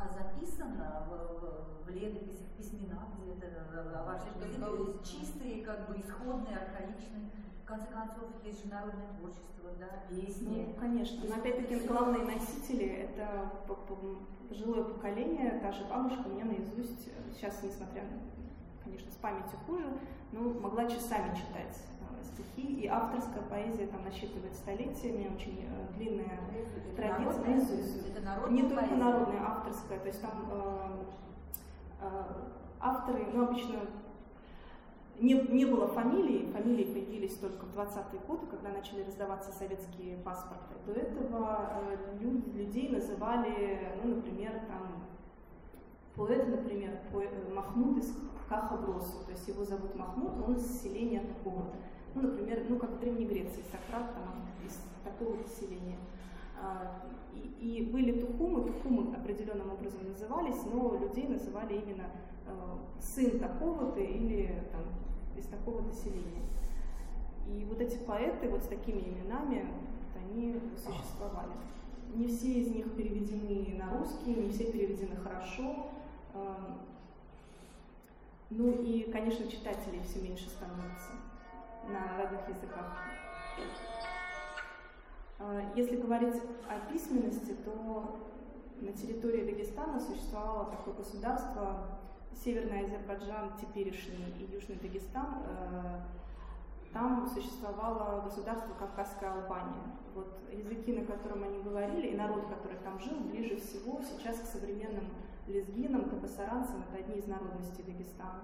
[0.00, 6.00] а записано в, в, в летописях, в письменах где-то о вашей жизни, чистые, как бы
[6.00, 7.30] исходные, архаичные.
[7.62, 10.66] В конце концов, есть же народное творчество, да, песни.
[10.68, 11.28] Ну, конечно.
[11.28, 13.52] Но опять-таки главные носители– это
[14.48, 18.18] пожилое поколение, та же бабушка мне наизусть, сейчас, несмотря на,
[18.82, 19.86] конечно, с памятью хуже,
[20.32, 21.78] но могла часами читать
[22.24, 27.42] стихи, и авторская поэзия там насчитывает столетиями, очень э, длинная это традиция.
[28.10, 28.96] Это Не только поэзия.
[28.96, 31.04] народная, авторская, то есть там э,
[32.00, 32.06] э,
[32.80, 33.80] авторы, ну, обычно
[35.20, 40.74] не, не было фамилий, фамилии появились только в 20-е годы, когда начали раздаваться советские паспорты.
[40.86, 45.04] До этого э, люд, людей называли, ну, например, там,
[46.16, 48.16] поэт, например, поэт, Махмуд из
[48.48, 51.76] Кахабросу, то есть его зовут Махмуд, он из селения такого-то.
[52.14, 55.96] Ну, например, ну, как в Древней Греции, Сократ там из такого поселения.
[56.60, 62.06] А, и, и были тухумы, тухумы определенным образом назывались, но людей называли именно
[62.46, 62.50] э,
[63.00, 64.82] сын такого-то или там,
[65.36, 66.42] из такого-то селения.
[67.46, 69.66] И вот эти поэты вот с такими именами,
[70.00, 71.52] вот они существовали.
[72.14, 75.86] Не все из них переведены на русский, не все переведены хорошо.
[76.34, 76.78] Эм,
[78.50, 81.12] ну и, конечно, читателей все меньше становится
[81.90, 82.96] на разных языках.
[85.38, 88.20] Э, если говорить о письменности, то
[88.80, 91.98] на территории Дагестана существовало такое государство
[92.32, 96.00] Северный Азербайджан, теперешний и Южный Дагестан, э,
[96.92, 99.82] там существовало государство Кавказская Албания.
[100.14, 104.46] Вот языки, на котором они говорили, и народ, который там жил, ближе всего сейчас к
[104.46, 105.04] современным
[105.46, 108.42] лезгинам, табасаранцам, это одни из народностей Дагестана.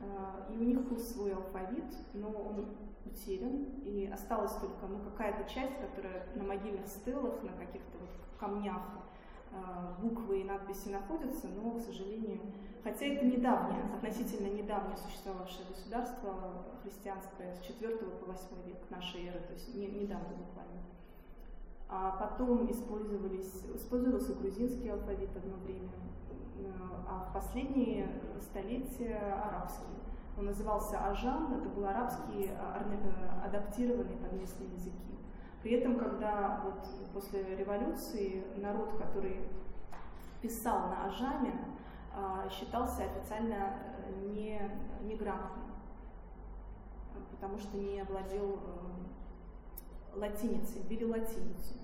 [0.00, 2.66] Э, и у них был свой алфавит, но он
[3.06, 8.82] утерян, и осталась только ну, какая-то часть, которая на могильных стелах, на каких-то вот камнях
[9.52, 9.56] э,
[10.00, 12.40] буквы и надписи находятся, но, к сожалению,
[12.84, 16.34] Хотя это недавнее, относительно недавнее существовавшее государство
[16.82, 20.82] христианское с 4 по 8 век нашей эры, то есть не, недавно буквально.
[21.88, 25.88] А потом использовались, использовался грузинский алфавит одно время,
[27.08, 28.08] а в последние
[28.40, 29.84] столетия арабский.
[30.36, 35.18] Он назывался Ажан, это был арабский а, э, адаптированный под местные языки.
[35.62, 39.48] При этом, когда вот после революции народ, который
[40.42, 41.54] писал на Ажаме,
[42.50, 44.60] считался официально э, не,
[45.02, 45.72] неграмотным,
[47.30, 48.60] потому что не владел
[50.14, 51.74] э, латиницей, ввели латиницу.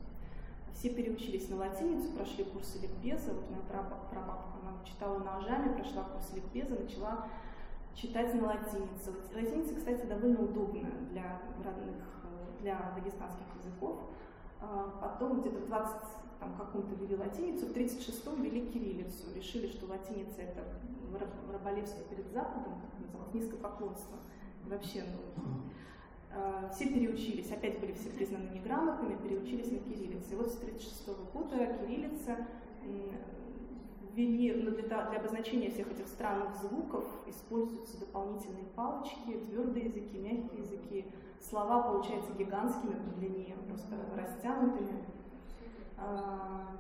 [0.72, 3.34] Все переучились на латиницу, прошли курсы ликбеза.
[3.34, 7.26] Вот моя прабабка, читала на Ажаме, прошла курс ликбеза, начала
[7.94, 9.12] читать на латинице.
[9.34, 12.04] Латиница, кстати, довольно удобная для родных,
[12.60, 14.00] для дагестанских языков.
[14.60, 15.96] А, потом где-то 20
[16.40, 19.32] там какую-то ввели латиницу, в 36-м ввели кириллицу.
[19.36, 20.64] Решили, что латиница это
[21.52, 24.16] раболевство перед Западом, как называлось, низкопоклонство.
[24.64, 25.04] Вообще,
[25.36, 25.42] ну,
[26.32, 30.32] э, все переучились, опять были все признаны неграмотными, переучились на кириллице.
[30.32, 32.46] И вот с 36 -го года кириллица
[34.14, 40.60] ввели, ну, для, для обозначения всех этих странных звуков используются дополнительные палочки, твердые языки, мягкие
[40.60, 41.06] языки.
[41.40, 45.04] Слова получаются гигантскими по длине, просто растянутыми.
[45.96, 46.76] А,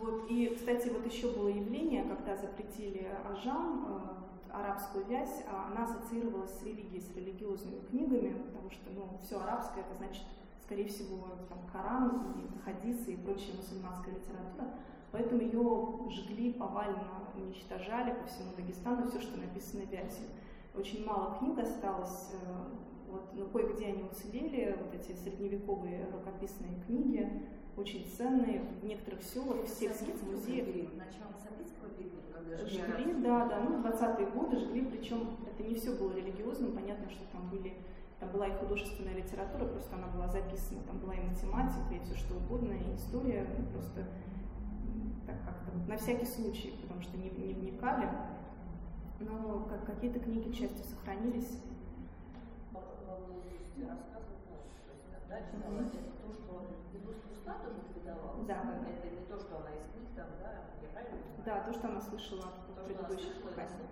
[0.00, 0.30] вот.
[0.30, 6.58] И, кстати, вот еще было явление, когда запретили ажам, э, арабскую вязь, а она ассоциировалась
[6.58, 10.24] с религией, с религиозными книгами, потому что ну, все арабское, это значит,
[10.64, 14.74] скорее всего, там, Коран, и хадисы и прочая мусульманская литература.
[15.14, 20.26] Поэтому ее жгли повально, уничтожали по всему Дагестану, все, что написано вязью.
[20.74, 27.30] Очень мало книг осталось, э, вот, но кое-где они уцелели, вот эти средневековые рукописные книги,
[27.76, 30.66] очень ценные, в некоторых селах, в сельских музеях.
[30.94, 35.92] Начало советского периода, когда жгли, да, да, ну, 20-е годы жгли, причем это не все
[35.92, 37.74] было религиозным, понятно, что там были
[38.18, 42.16] там была и художественная литература, просто она была записана, там была и математика, и все
[42.16, 44.06] что угодно, и история, просто
[45.26, 48.08] так как-то на всякий случай, потому что не, не вникали.
[49.20, 51.60] Но как, какие-то книги, к счастью, сохранились.
[52.72, 52.80] То
[54.92, 55.88] есть иногда читала mm-hmm.
[55.88, 58.46] это то, что Иисус Христа тоже передавалось.
[58.46, 58.58] Да.
[58.86, 60.50] Это не то, что она из книг там, да,
[60.82, 62.46] я правильно Да, то, что она слышала
[62.76, 63.88] от предыдущих поколения.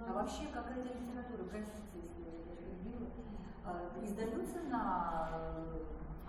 [0.00, 3.08] А вообще какая-то литература, простите, если я перебила,
[3.64, 5.28] а, издаются на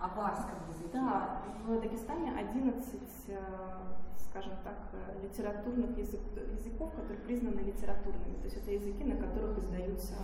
[0.00, 0.88] аварском языке?
[0.92, 3.38] Да, в Дагестане 11, э,
[4.16, 4.76] скажем так,
[5.22, 6.20] литературных язык,
[6.52, 8.34] языков, которые признаны литературными.
[8.40, 10.14] То есть это языки, на которых издаются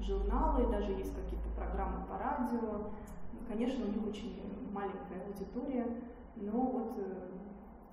[0.00, 2.90] журналы, даже есть какие-то программы по радио.
[3.48, 5.86] Конечно, у них очень маленькая аудитория,
[6.36, 7.30] но вот э,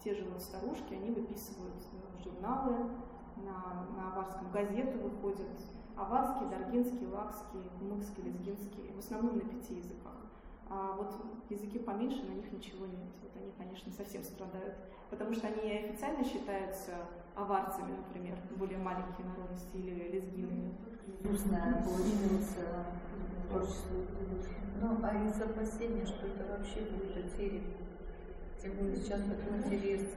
[0.04, 2.90] те же вот старушки, они выписывают э, журналы,
[3.38, 5.48] на, на аварском газеты выходят,
[5.96, 10.21] аварский, даргинский, лакский, мыкский, лезгинский, в основном на пяти языках.
[10.74, 11.14] А вот
[11.50, 13.12] языки поменьше, на них ничего нет.
[13.22, 14.76] Вот они, конечно, совсем страдают,
[15.10, 16.92] потому что они официально считаются
[17.36, 20.74] аварцами, например, более маленькие народности или лезгинами
[21.24, 22.86] грустно получается
[23.50, 23.98] творчество.
[24.82, 27.62] Ну, а из опасения, что это вообще будет утеря,
[28.62, 30.08] тем более сейчас такой интерес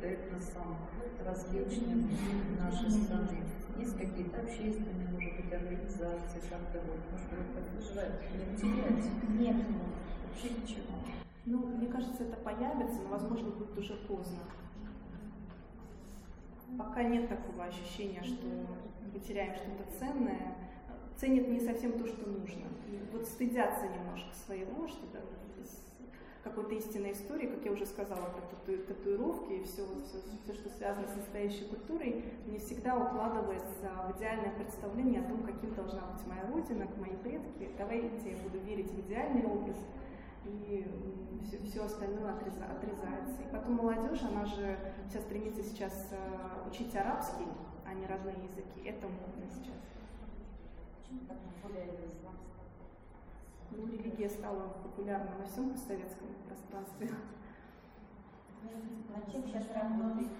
[0.00, 0.76] к этносам
[1.24, 2.10] различным
[2.58, 3.42] нашей страны.
[3.78, 9.04] Есть какие-то общественные, может быть, организации, как-то вот, может быть, терять?
[9.38, 9.56] Нет,
[10.26, 10.94] вообще ничего.
[11.46, 14.40] Ну, мне кажется, это появится, но, возможно, будет уже поздно.
[16.76, 18.46] Пока нет такого ощущения, что
[19.12, 20.56] мы теряем что-то ценное,
[21.16, 22.66] ценят не совсем то, что нужно.
[23.12, 25.20] Вот стыдятся немножко своего, что да,
[26.48, 30.70] какой-то истинной истории, как я уже сказала, про тату татуировки и все, все, все, что
[30.70, 36.26] связано с настоящей культурой, не всегда укладывается в идеальное представление о том, каким должна быть
[36.26, 37.70] моя родина, мои предки.
[37.76, 39.76] Давайте я буду верить в идеальный образ,
[40.44, 40.86] и
[41.46, 43.42] все, все остальное отреза, отрезается.
[43.42, 47.46] И потом молодежь, она же вся стремится сейчас э, учить арабский,
[47.86, 48.80] а не родные языки.
[48.84, 49.76] Это модно сейчас.
[51.02, 51.38] Почему так?
[53.70, 57.10] Ну, религия стала популярна на всем постсоветском пространстве.
[59.14, 60.30] А чем сейчас работаете?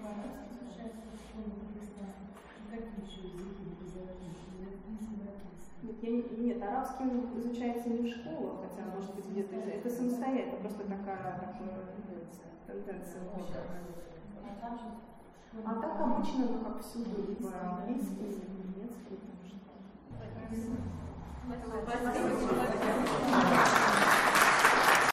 [5.83, 7.05] Нет, я не- нет, арабский
[7.39, 11.55] изучается не в школах, хотя, может быть, где-то это самостоятельно, просто такая,
[12.67, 13.21] тенденция.
[15.65, 21.08] А так обычно, ну, как всюду, либо английский, либо немецкий, там
[21.49, 22.69] Thank.